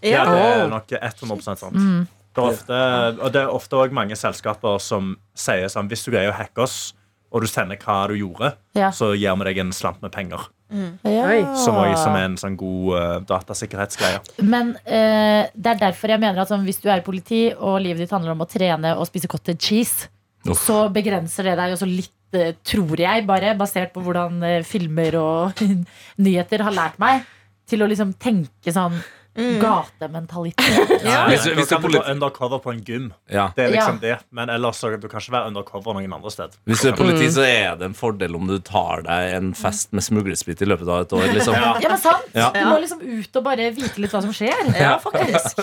[0.02, 2.08] Ja, det er nok 100 sant.
[2.38, 2.78] Det er ofte,
[3.24, 6.62] og det er ofte òg mange selskaper som sier sånn Hvis du greier å hacke
[6.62, 6.92] oss,
[7.34, 8.90] og du sender hva du gjorde, Ja.
[8.94, 10.46] så gir vi deg en slant med penger.
[10.70, 11.24] Ja.
[11.56, 14.20] Som, også, som er en sånn god uh, datasikkerhetsgreie.
[14.44, 18.04] Men uh, det er derfor jeg mener at sånn, hvis du er politi, og livet
[18.04, 20.08] ditt handler om å trene og spise cottage cheese,
[20.46, 20.60] Uff.
[20.60, 25.64] så begrenser det deg også litt, uh, tror jeg, bare basert på hvordan filmer og
[26.24, 27.24] nyheter har lært meg,
[27.68, 28.96] til å liksom tenke sånn
[29.62, 30.90] gatementalitet.
[31.08, 31.26] Ja.
[31.28, 33.12] Hvis du- hvis du kan politi- gå undercover på en gym.
[33.30, 33.48] Ja.
[33.56, 34.08] Det er liksom Ja.
[34.16, 34.18] det.
[34.30, 36.56] Men ellers så du kan ikke være undercover noen andre sted.
[36.66, 39.92] Hvis du er politi, så er det en fordel om du tar deg en fest
[39.92, 41.26] med smuglersprit i løpet av et år.
[41.34, 41.54] Liksom.
[41.54, 41.74] Ja.
[41.82, 42.24] Ja, men sant?
[42.34, 42.50] Ja.
[42.54, 44.74] Du må liksom ut og bare vite litt hva som skjer.
[44.78, 45.62] Ja, faktisk.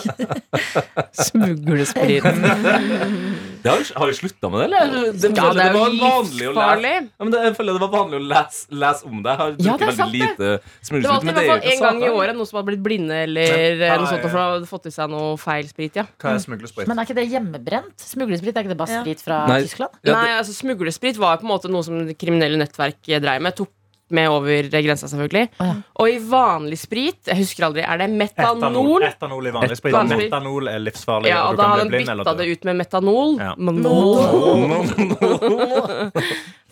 [1.26, 2.24] Smuglesprit.
[3.66, 5.06] Det har, har du slutta med det, eller?
[5.10, 6.38] Det, Ja, det er jo var vanlig å lese.
[6.40, 6.92] livsfarlig.
[7.06, 9.34] Ja, men det, jeg føler det var vanlig å lese, lese om det.
[9.34, 12.02] Jeg har Ja, det er sant, lite Det var alltid det hvert er fall gang
[12.06, 14.30] i året noen som hadde blitt blinde eller eh, noe sånt ja.
[14.30, 15.98] for å ha fått i seg noe feil sprit.
[15.98, 16.90] ja Hva er smuglersprit?
[16.90, 17.96] Men er ikke det hjemmebrent?
[18.06, 19.60] Smuglesprit, er ikke det bare sprit fra Nei.
[19.66, 19.98] Tyskland?
[20.06, 23.58] Nei, altså smuglesprit var på en måte noe som det kriminelle nettverk dreiv med.
[23.58, 23.72] Tok
[24.14, 25.48] med over grensa, selvfølgelig.
[25.58, 25.74] Å, ja.
[26.02, 29.02] Og i vanlig sprit, jeg husker aldri, er det metanol?
[29.02, 29.94] Etanol i vanlig sprit.
[29.96, 30.18] Vanlig.
[30.26, 31.32] Metanol er livsfarlig.
[31.32, 33.34] Ja, og og da hadde de bytta det ut med metanol.
[33.40, 33.54] Ja.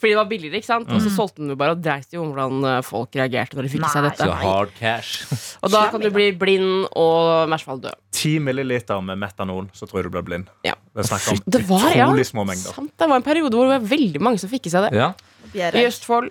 [0.05, 0.89] Fordi det var billigere, ikke sant?
[0.91, 1.05] Og Mm.
[1.07, 3.85] så solgte den jo bare og dreit om hvordan eh, folk reagerte når de fikk
[3.87, 4.27] i seg dette.
[4.27, 5.25] Så hard cash.
[5.63, 7.93] Og da kan du bli blind og i hvert fall dø.
[8.13, 10.51] 10 milliliter med metanol, så tror jeg du blir blind.
[10.67, 10.75] Ja.
[10.95, 12.75] Det om Det var, ja, utrolig små mengder.
[12.75, 14.99] sant, det var en periode hvor det var veldig mange som fikk i seg det.
[14.99, 15.13] Ja.
[15.55, 15.85] Jeg I.
[15.87, 16.31] Østfold.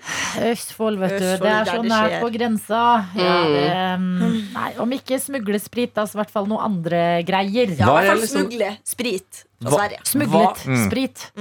[0.51, 1.25] Østfold, vet du.
[1.25, 2.81] Østfold, Det er så det nært på grensa.
[3.15, 3.53] Ja, Mm.
[3.53, 7.71] det, mm, nei, om ikke smuglesprit, da, så i hvert fall noen andre greier.
[7.77, 9.99] Ja, Hva i hvert er fall liksom- smugle sprit fra Hva- Sverige.
[10.03, 11.31] Smuglet Hva- sprit.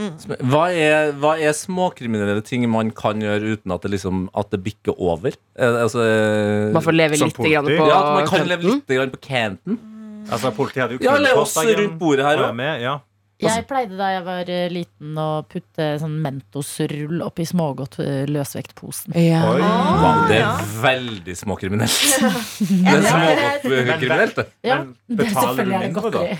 [0.53, 4.63] Hva er, hva er småkriminelle ting man kan gjøre uten at det, liksom, at det
[4.63, 5.33] bikker over?
[5.59, 9.11] Eh, altså, man får leve litt grann på ja, at man kan leve litt grann
[9.11, 9.79] på canten.
[10.31, 12.81] Altså, Politiet hadde jo Ja, eller oss rundt bordet her òg.
[12.81, 13.01] Ja.
[13.43, 19.17] Jeg pleide da jeg var eh, liten å putte sånn Mentos-rull oppi smågodt eh, løsvektposen.
[19.19, 19.43] Ja.
[19.51, 19.61] Oi.
[19.63, 20.55] Wow, det er ja.
[20.83, 21.99] veldig småkriminelt.
[22.83, 23.05] Det er
[23.61, 24.47] småkriminelt, det.
[24.65, 26.37] Ja, Men det, du selvfølgelig er det godteri.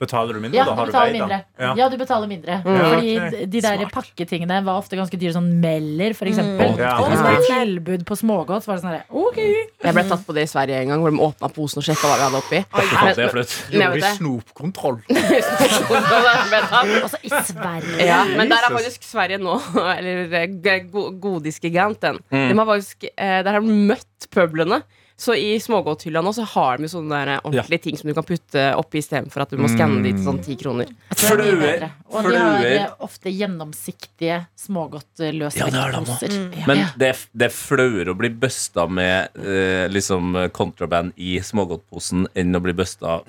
[0.00, 0.74] Betaler du mindre, Ja, da?
[0.74, 1.38] Har du betaler veid, mindre.
[1.60, 1.74] Ja.
[1.76, 2.54] Ja, du betaler mindre.
[2.64, 2.78] Mm.
[2.80, 3.92] Fordi de- de der Smart.
[3.92, 5.34] pakketingene var ofte ganske dyre.
[5.36, 6.72] Sånn Meller, for eksempel.
[6.72, 6.78] Mm.
[6.80, 6.94] Ja.
[7.02, 9.36] Og hvis det var tilbud på smågodt, så var det sånn her Ok.
[9.84, 12.08] Jeg ble tatt på det i Sverige en gang, hvor de åpna posen og sjekka
[12.08, 12.64] hva vi hadde oppi.
[13.14, 13.52] Det er flaut.
[13.70, 14.98] Gjorde de snopkontroll?
[15.90, 18.04] Altså, i Sverige.
[18.06, 19.56] Ja, men der er faktisk Sverige nå,
[19.98, 20.80] eller eh,
[21.20, 22.18] godisgiganten.
[22.32, 22.48] Mm.
[22.52, 24.82] De har faktisk, eh, der har de møtt pøblene.
[25.20, 28.14] Så i smågodthylla nå så har de jo sånne der ordentlige ordentlige ting som du
[28.14, 30.90] kan putte oppi istedenfor at du må skanne de til sånn ti kroner.
[31.10, 31.86] Er Fløer.
[32.10, 36.36] Og de har eh, ofte gjennomsiktige smågodt eh, Ja, det er det, løsvektposer.
[36.58, 36.66] Ja.
[36.66, 42.56] Men det, det er flauere å bli busta med eh, liksom kontraband i smågodtposen enn
[42.56, 43.20] å bli busta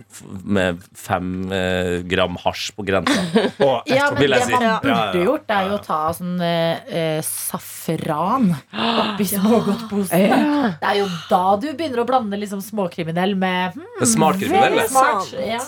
[0.44, 3.20] med fem eh, gram hasj på grensa.
[3.68, 4.56] Og Ja, men det si.
[4.56, 5.26] man burde ja, ja.
[5.28, 10.26] gjort, er jo å ta sånn eh, eh, safran oppi smågodtposen.
[10.26, 10.42] Ja.
[10.82, 14.82] Det er jo da du begynner å blande liksom småkriminell med hmm, Det er smartkriminell,
[14.92, 15.34] smart.
[15.42, 15.62] Ja.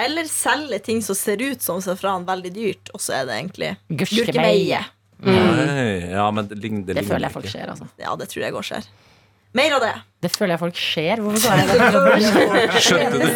[0.00, 3.72] Eller selge ting som ser ut som safran, veldig dyrt, og så er det egentlig
[3.88, 4.84] Gurkemeie.
[5.24, 6.10] Mm.
[6.12, 7.88] Ja, men det ligner, det Det føler jeg folk skjer, altså.
[8.00, 8.88] Ja, det tror jeg går skjer.
[9.56, 9.94] Mer av det.
[10.20, 11.22] Det føler jeg folk skjer.
[11.24, 11.78] Hvorfor sa jeg det?
[12.84, 13.28] Skjønte du?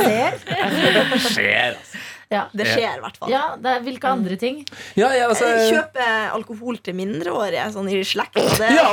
[1.30, 2.00] Skjer, altså.
[2.30, 2.44] Ja.
[2.54, 3.30] Det skjer i hvert fall.
[3.32, 4.60] ja, det er, hvilke andre ting?
[4.94, 6.04] Ja, ja, altså Eh, Kjøpe
[6.36, 8.38] alkohol til mindreårige, sånn i slekt.
[8.38, 8.92] Det, Ja,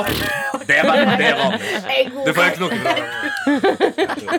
[0.66, 1.60] det er veldig det er vanlig.
[2.26, 3.78] Du får jeg ikke fra så god.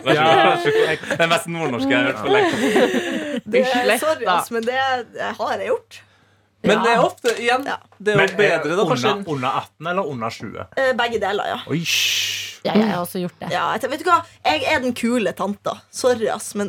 [0.04, 3.40] Det er mest nordnorske jeg har hørt for lenge.
[3.56, 3.64] det,
[4.02, 4.76] sorry, ass, men det,
[5.40, 6.00] har jeg gjort.
[6.68, 7.78] Men det er ofte, igjen, Ja.
[7.96, 9.14] det er jo bedre da, kanskje.
[9.16, 10.66] under, under 18 eller under 20?
[10.76, 11.58] Eh, Begge deler, ja.
[11.72, 11.80] Oi.
[12.60, 13.48] Ja, jeg har også gjort det.
[13.54, 14.18] ja jeg, vet du hva?
[14.44, 15.78] jeg er den kule tanta.
[15.90, 16.68] Sorry, ass, men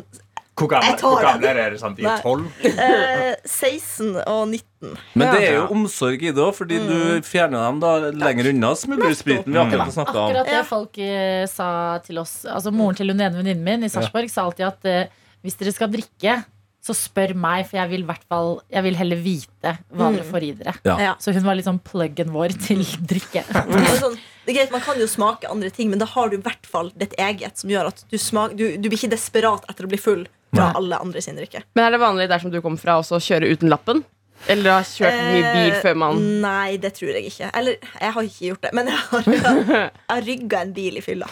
[0.62, 1.78] Hvor gamle, hvor gamle er dere?
[1.80, 1.98] Sant?
[1.98, 2.44] De er 12?
[2.70, 4.92] eh, 16 og 19.
[5.18, 6.96] Men det er jo omsorg i det òg, fordi du
[7.26, 9.98] fjerner dem da lenger unna smuglerspriten vi akkurat.
[10.06, 11.68] Akkurat det folk eh, sa
[12.06, 15.20] til oss Altså Moren til hun ene venninnen min i Sarpsborg sa alltid at eh,
[15.42, 16.36] hvis dere skal drikke,
[16.82, 20.50] så spør meg, for jeg vil, fall, jeg vil heller vite hva dere får i
[20.58, 20.74] dere.
[20.86, 20.96] Ja.
[20.98, 21.12] Ja.
[21.22, 22.82] Så hun var liksom pluggen vår til
[23.12, 23.44] drikke.
[23.46, 26.38] Det sånn, det er greit, Man kan jo smake andre ting, men da har du
[26.38, 29.66] i hvert fall ditt eget, som gjør at du, smak, du, du blir ikke desperat
[29.70, 30.74] etter å bli full fra Nei.
[30.82, 31.62] alle andre sin drikke.
[31.74, 34.04] Men er det vanlig der som du kommer fra, også å kjøre uten lappen?
[34.50, 37.50] Eller har kjørt mye bil før man Eh, Nei, det tror jeg ikke.
[37.54, 41.02] Eller, jeg har ikke gjort det, men jeg har, jeg har rygga en bil i
[41.04, 41.28] fylla.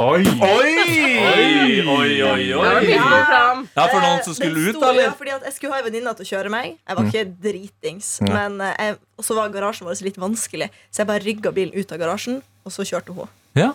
[0.00, 0.24] Oi!
[0.24, 0.70] Oi!
[0.80, 2.94] Oi, oi, oi, Ja, oi.
[2.96, 5.86] Ja, for noen Eh, som skulle ut, da, Ja, fordi at jeg skulle ha en
[5.90, 6.72] venninne til å kjøre meg.
[6.88, 8.08] Jeg var ikke dritings.
[8.24, 8.32] Nei.
[8.34, 11.76] Men eh, jeg, og så var garasjen vår litt vanskelig, så jeg bare rygga bilen
[11.76, 13.28] ut av garasjen, og så kjørte hun.
[13.58, 13.72] Ja.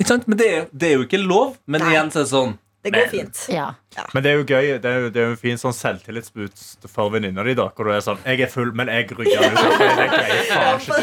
[0.00, 0.26] Ikke sant?
[0.30, 1.56] Men det det er jo ikke lov.
[1.66, 1.92] Men Nei.
[1.94, 3.38] igjen så er det sånn Det går Men- fint.
[3.48, 3.70] Ja.
[4.12, 4.66] Men det er jo gøy.
[4.82, 7.54] Det er jo, det er jo en fin sånn selvtillitsboost for venninna di.
[7.56, 9.62] Hvor du er sånn Jeg er full, men jeg rygger ut.
[10.50, 10.76] Ja.
[10.76, 10.98] På,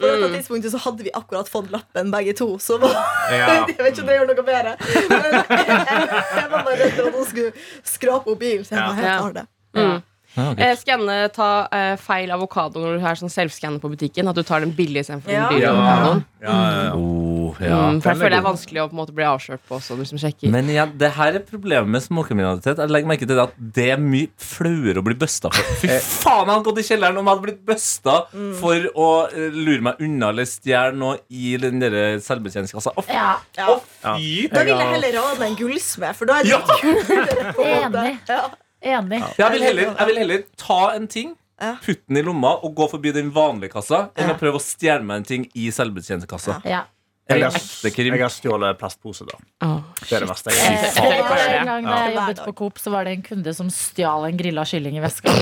[0.00, 2.48] på dette tidspunktet så hadde vi akkurat fått lappen, begge to.
[2.58, 2.96] Så var,
[3.32, 3.46] Ja.
[3.68, 4.76] jeg vet ikke om det gjør noe bedre.
[5.10, 5.44] Men jeg,
[6.40, 7.52] jeg var bare redd for at hun skulle
[7.84, 8.64] skrape opp bilen.
[8.64, 8.88] Så jeg Ja.
[8.88, 9.46] bare, jeg tar det.
[9.76, 10.02] Mm.
[10.36, 10.50] Ja.
[10.58, 14.28] Eh, skanne, ta eh, feil avokado når du har sånn selvskanner på butikken.
[14.28, 15.48] At du tar den billige istedenfor Ja.
[15.48, 16.24] den dyre Ja, avokadoen.
[16.42, 16.90] ja, ja.
[16.94, 17.76] Oh, ja.
[17.90, 19.78] Mm, for jeg er føler det er vanskelig å på en måte bli avslørt på
[19.80, 20.50] også, Liksom.
[20.52, 22.76] Men igjen, det her er problemet med småkriminalitet.
[22.76, 25.62] Jeg legger merke til det at det er mye flauere å bli busta for.
[25.80, 28.16] Fy faen, jeg hadde gått i kjelleren om jeg hadde blitt busta
[28.60, 32.92] for å uh, lure meg unna eller stjele noe i den der selvbetjeningskassa.
[32.96, 33.32] Å, ja.
[33.56, 33.78] Ja.
[34.18, 34.48] fy!
[34.52, 36.60] Da vil jeg heller rane en gullsmed, for da er det Ja.
[36.60, 37.54] litt kulere.
[37.86, 38.18] Enig.
[38.28, 38.42] Ja.
[38.86, 39.22] Enig.
[39.38, 41.74] Jeg vil, heller, jeg vil heller ta en ting, Ja.
[41.80, 45.02] putte den i lomma og gå forbi den vanlige kassa, enn å prøve å stjele
[45.08, 46.60] meg en ting i selvbetjeningskassa.
[46.68, 46.82] Ja.
[47.28, 48.14] Eller ekte krim.
[48.14, 49.34] jeg har stjålet plastpose, da.
[49.66, 51.32] Oh, Det er det verste jeg Eh, har det gjort.
[51.58, 54.36] en gang da jeg jobbet på Coop, så var det en kunde som stjal en
[54.38, 55.32] grilla kylling i veska.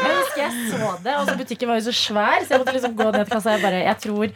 [0.00, 2.74] Jeg husker jeg så det, og så butikken var jo så svær, så jeg måtte
[2.76, 3.54] liksom gå ned til kassa.
[3.56, 4.32] Jeg bare, jeg tror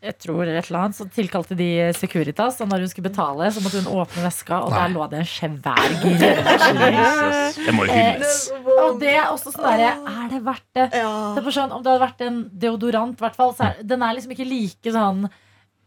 [0.00, 3.60] jeg tror et eller annet, Så tilkalte de Securitas, og når hun skulle betale, så
[3.60, 5.90] måtte hun åpne veska, og der lå det en svær.
[7.60, 8.38] Det må jo hylles.
[8.80, 10.86] Og det er også sånn derre Er det verdt det?
[11.02, 11.12] Ja.
[11.36, 14.02] Det er sånn, Om det hadde vært en deodorant, i hvert fall, så er, den
[14.06, 15.28] er liksom ikke like sånn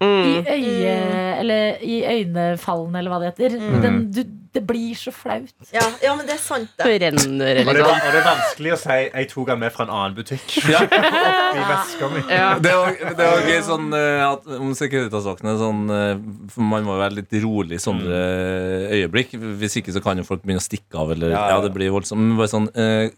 [0.02, 0.46] i Mm.
[0.50, 0.94] øye
[1.40, 3.50] Eller i øynefallene, eller hva det heter.
[3.84, 4.24] Den, du,
[4.54, 5.50] det blir så flaut.
[5.74, 6.86] Ja, ja, men det er sant, det.
[6.86, 9.84] Brenner, Og det, er, og det er vanskelig å si jeg tok den med fra
[9.88, 10.46] en annen butikk.
[10.74, 10.82] Ja.
[10.84, 12.22] I veska mi.
[12.32, 12.50] Ja.
[12.64, 16.14] Det var, det var gøy sånn eh, at, om Securitas-vaktene sånn, eh,
[16.54, 19.34] for Man må jo være litt rolig i sånne eh, øyeblikk.
[19.62, 21.12] Hvis ikke så kan jo folk begynne å stikke av.
[21.16, 21.62] Eller, Ja, ja, ja.
[21.68, 23.10] det blir voldsomt Men bare sånn eh,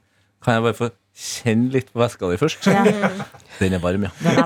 [0.45, 2.67] Kan jeg bare få kjenne litt på veska di først?
[3.59, 4.11] Den er varm, ja.
[4.19, 4.45] Den er.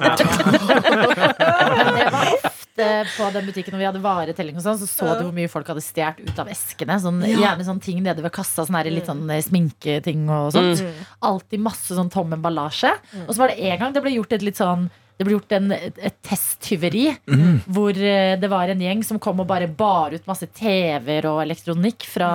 [1.79, 2.68] Men det var ofte
[3.15, 5.69] på den butikken når vi hadde varetelling og sånn, så så du hvor mye folk
[5.71, 6.99] hadde stjålet ut av eskene.
[7.03, 10.85] Sånn, Gjerne sånn ting nede ved kassa, sånn her, litt sånn eh, sminketing og sånt.
[11.25, 12.93] Alltid masse sånn tom emballasje.
[13.27, 15.51] Og så var det en gang det ble gjort et litt sånn det ble gjort
[15.51, 17.55] en, et, testtyveri mm.
[17.75, 21.41] hvor eh, det var en gjeng som kom og bare bar ut masse TV-er og
[21.43, 22.29] elektronikk fra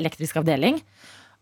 [0.00, 0.80] elektrisk avdeling.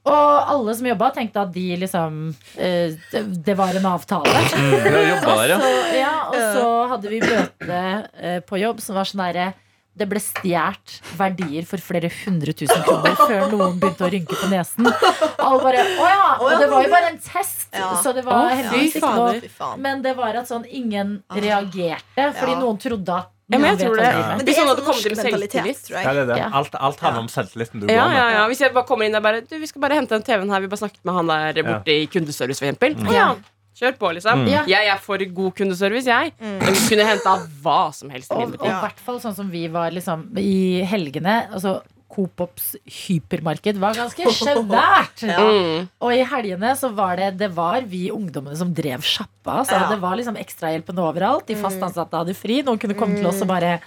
[0.03, 2.17] Og alle som jobba, tenkte at de liksom
[2.59, 4.33] eh, det, var en avtale.
[4.59, 4.73] Mm,
[5.13, 5.59] jobba der, ja.
[5.63, 7.83] Så, ja, og så hadde vi møte
[8.21, 9.53] eh, på jobb som var sånn derre
[9.93, 14.49] det ble stjålet verdier for flere hundre tusen kroner før noen begynte å rynke på
[14.49, 14.89] nesen.
[14.89, 17.91] Alle bare, å ja, Og det var jo bare en test, Ja.
[18.01, 22.61] så det var heldigvis ikke noe Men det var at sånn ingen reagerte, fordi Ja.
[22.61, 24.05] noen trodde at Ja, men jeg tror det.
[24.09, 24.37] Ja.
[24.37, 25.91] Men det er sånn norsk inn med mentalitet, selvtillit.
[25.93, 26.53] Ja, det er det.
[26.57, 28.33] Alt, alt handler om selvtilliten du Ja, går ja, med.
[28.33, 28.49] ja.
[28.49, 30.61] Hvis jeg bare kommer inn og bare Du, vi skal bare hente den TV-en her.
[30.61, 32.97] Vi bare snakket med han der borte i kundeservice, for eksempel.
[32.97, 33.13] Mm.
[33.13, 33.35] ja.
[33.79, 34.43] Kjør på, liksom.
[34.45, 34.51] Mm.
[34.53, 34.63] Ja.
[34.69, 36.35] Jeg er for god kundeservice, jeg.
[36.39, 39.65] Jeg kunne henta hva som helst i Og, og i hvert fall sånn som vi
[39.73, 41.47] var liksom i helgene.
[41.53, 41.79] Altså
[42.13, 45.23] Coop Ops hypermarked var ganske svært.
[45.25, 45.87] Mm.
[46.05, 49.63] Og i helgene så var det Det var vi ungdommene som drev sjappa.
[49.65, 49.87] Så Ja.
[49.89, 51.47] det var liksom ekstrahjelpen overalt.
[51.49, 52.61] De fast ansatte hadde fri.
[52.63, 53.79] Noen kunne komme til oss og bare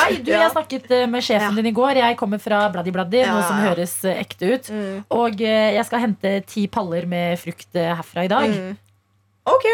[0.00, 1.56] Hei, du, jeg snakket eh, med sjefen Ja.
[1.62, 2.02] din i går.
[2.02, 3.70] Jeg kommer fra Bladdi Bladdi, Ja, noe som ja, ja.
[3.70, 4.68] høres eh, ekte ut.
[4.74, 5.00] Mm.
[5.22, 8.60] Og eh, jeg skal hente ti paller med frukt herfra i dag.
[9.48, 9.66] Ok.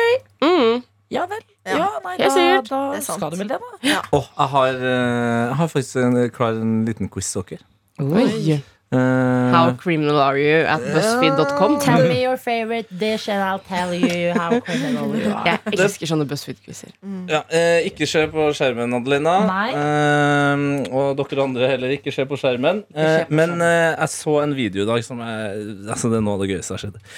[0.44, 0.82] Mm.
[1.10, 1.42] Ja vel.
[1.66, 1.76] Ja.
[1.78, 2.28] Ja, nei, da,
[2.68, 4.00] da skal du vel det, da.
[4.14, 7.66] Åh, jeg, har, eh, jeg har faktisk en, klar en liten quiz til dere.
[8.02, 8.60] Oi.
[8.94, 11.80] Eh, How criminal are you at buzzfeed.com?
[11.80, 15.42] Tell me your favorite dish, and I'll tell you how criminal you are.
[15.66, 16.92] Jeg elsker sånne BuzzFeed-quizer.
[17.32, 19.34] ja, eh, ikke se på skjermen, Adelina.
[19.74, 20.64] Eh,
[20.94, 22.84] og dere andre heller ikke se på skjermen.
[22.94, 25.58] Eh, på men eh, jeg så en video i dag som er,
[25.90, 27.14] altså Det er noe av det gøyeste jeg har sett.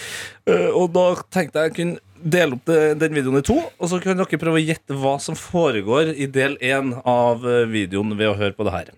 [0.49, 3.93] Eh, og da tenkte jeg jeg kunne dele opp det, den videoen i to, og
[3.93, 8.33] så kan dere prøve å gjette hva som foregår i del én av videoen ved
[8.33, 8.95] å høre på det her.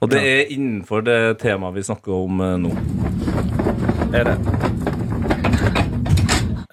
[0.00, 2.72] Og det er innenfor det temaet vi snakker om eh, nå.
[4.16, 4.36] Er det?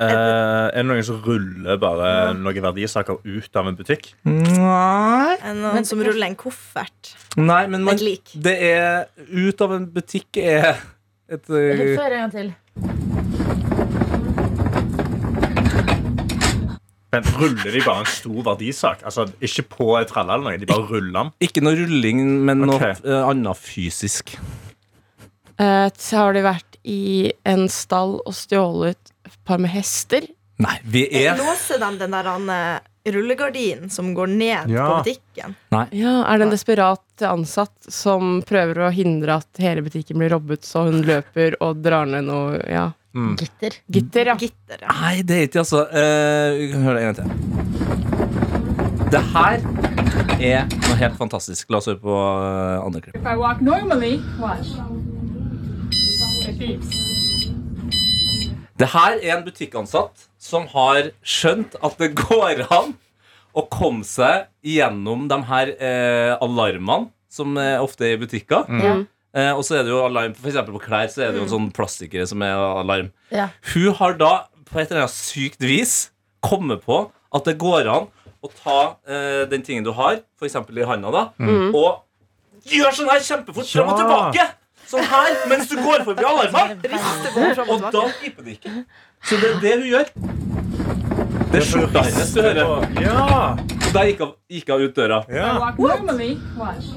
[0.03, 2.07] Eh, er det noen som ruller bare
[2.37, 4.09] noen verdisaker ut av en butikk?
[4.25, 5.37] Nei.
[5.43, 7.13] En, noen som ruller en koffert.
[7.37, 10.73] Nei, men man, det er Ut av en butikk er
[11.29, 12.53] et eh, Før en gang til.
[17.13, 19.03] Men ruller de bare en stor verdisak?
[19.05, 21.31] Altså Ikke på et tralle eller noe, de bare ruller den?
[21.45, 23.03] Ikke noe rulling, men noe Ok.
[23.05, 24.33] eh, annet fysisk.
[25.61, 28.97] Uh, så har de vært i en stall og stjålet
[29.29, 30.25] et par med hester.
[30.63, 32.79] Nei, vi er Låser de den der han, eh,
[33.13, 34.87] rullegardinen som går ned Ja.
[34.89, 35.55] på butikken?
[35.71, 40.61] Ja, Er det en desperat ansatt som prøver å hindre at hele butikken blir robbet,
[40.63, 43.75] så hun løper og drar ned noe ja, Gitter.
[43.93, 44.25] gitter?
[44.31, 44.35] Ja.
[44.41, 44.79] Gitter.
[44.81, 44.93] ja.
[45.01, 47.27] Nei, det er ikke altså Uh, Vi kan høre det en gang til.
[49.13, 49.57] Det her
[50.41, 51.69] er noe helt fantastisk.
[51.69, 53.15] La oss høre på uh, andre klipp.
[53.21, 54.73] If I walk normally, watch.
[58.79, 62.95] Det her er en butikkansatt som har skjønt at det går an
[63.53, 68.65] å komme seg gjennom de her eh, alarmene som er ofte er i butikker.
[68.81, 68.95] Ja.
[69.33, 71.47] Eh, og så er det jo alarm For eksempel på klær så er det jo
[71.49, 73.09] sånn plastikere som er alarm.
[73.33, 73.47] Ja.
[73.73, 74.33] Hun har da
[74.69, 75.95] på et eller annet sykt vis
[76.45, 78.09] kommet på at det går an
[78.43, 80.57] å ta eh, den tingen du har, f.eks.
[80.59, 81.23] i handa, da,
[81.71, 84.45] og gjøre sånn her kjempefort fram og tilbake!
[84.93, 88.73] Sånn her mens du går forbi fram og Og da piper det ikke.
[89.23, 90.11] Så det er det hun gjør.
[91.53, 92.85] Det er skjorta hennes du hører.
[93.01, 93.55] Ja!
[93.93, 95.23] Der gikk hun ut døra.
[95.31, 95.53] Ja.
[95.79, 96.91] walk normally, watch.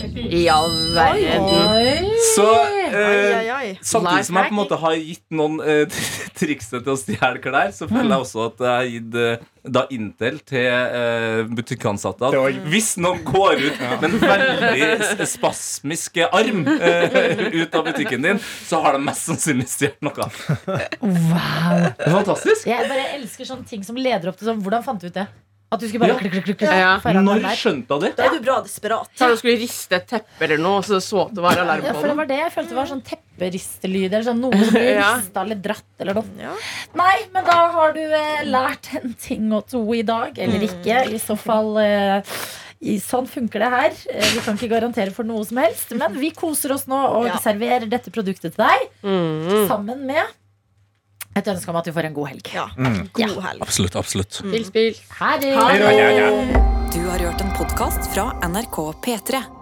[0.15, 1.43] I all verden.
[1.47, 2.19] Oi.
[2.35, 2.47] Så
[2.91, 3.77] eh.
[3.81, 6.01] Samtidig som jeg på en måte har gitt noen eh,
[6.39, 9.45] trikset til å stjele klær, så føler jeg også at jeg har gitt eh,
[9.77, 16.65] da Intel til eh, butikkansatte at hvis noen går ut med en veldig spasmisk arm
[16.65, 20.29] eh, ut av butikken din, så har de mest sannsynlig stjålet noe.
[21.01, 21.85] Wow.
[21.97, 22.67] Det er fantastisk.
[22.69, 25.25] Jeg bare elsker sånne ting som leder opp til sånn Hvordan fant du ut det?
[25.71, 26.97] At du skulle bare klikk, klikk, klikk, klikk Ja.
[26.99, 28.09] foran Når den skjønte jeg det?
[28.17, 29.07] Da er du bra desperat.
[29.15, 31.85] Så du skulle riste et teppe eller noe, og så så at det var alarm
[31.85, 32.17] Ja, på for det den.
[32.17, 34.07] var det jeg følte det var sånn tepperistelyd.
[34.11, 35.13] Eller sånn noe som blir Ja.
[35.15, 36.25] rista eller dratt eller noe.
[36.43, 36.55] Ja.
[36.99, 40.35] Nei, men da har du eh, lært en ting og to i dag.
[40.43, 41.05] Eller ikke.
[41.07, 42.19] I så fall eh,
[42.81, 43.95] i, sånn funker det her.
[44.11, 45.95] Eh, Vi kan ikke garantere for noe som helst.
[45.95, 47.39] Men vi koser oss nå og Ja.
[47.39, 48.89] serverer dette produktet til deg.
[49.07, 49.67] Mm.
[49.71, 50.25] Sammen med
[51.35, 52.51] et ønske om at du får en god helg.
[52.55, 52.67] Ja.
[53.15, 53.61] God helg.
[53.63, 53.95] Absolutt.
[53.95, 54.41] absolutt.
[54.41, 55.01] Spill, spill.
[55.21, 55.55] Ha det.
[56.91, 59.60] Du har hørt en podkast fra NRK P3.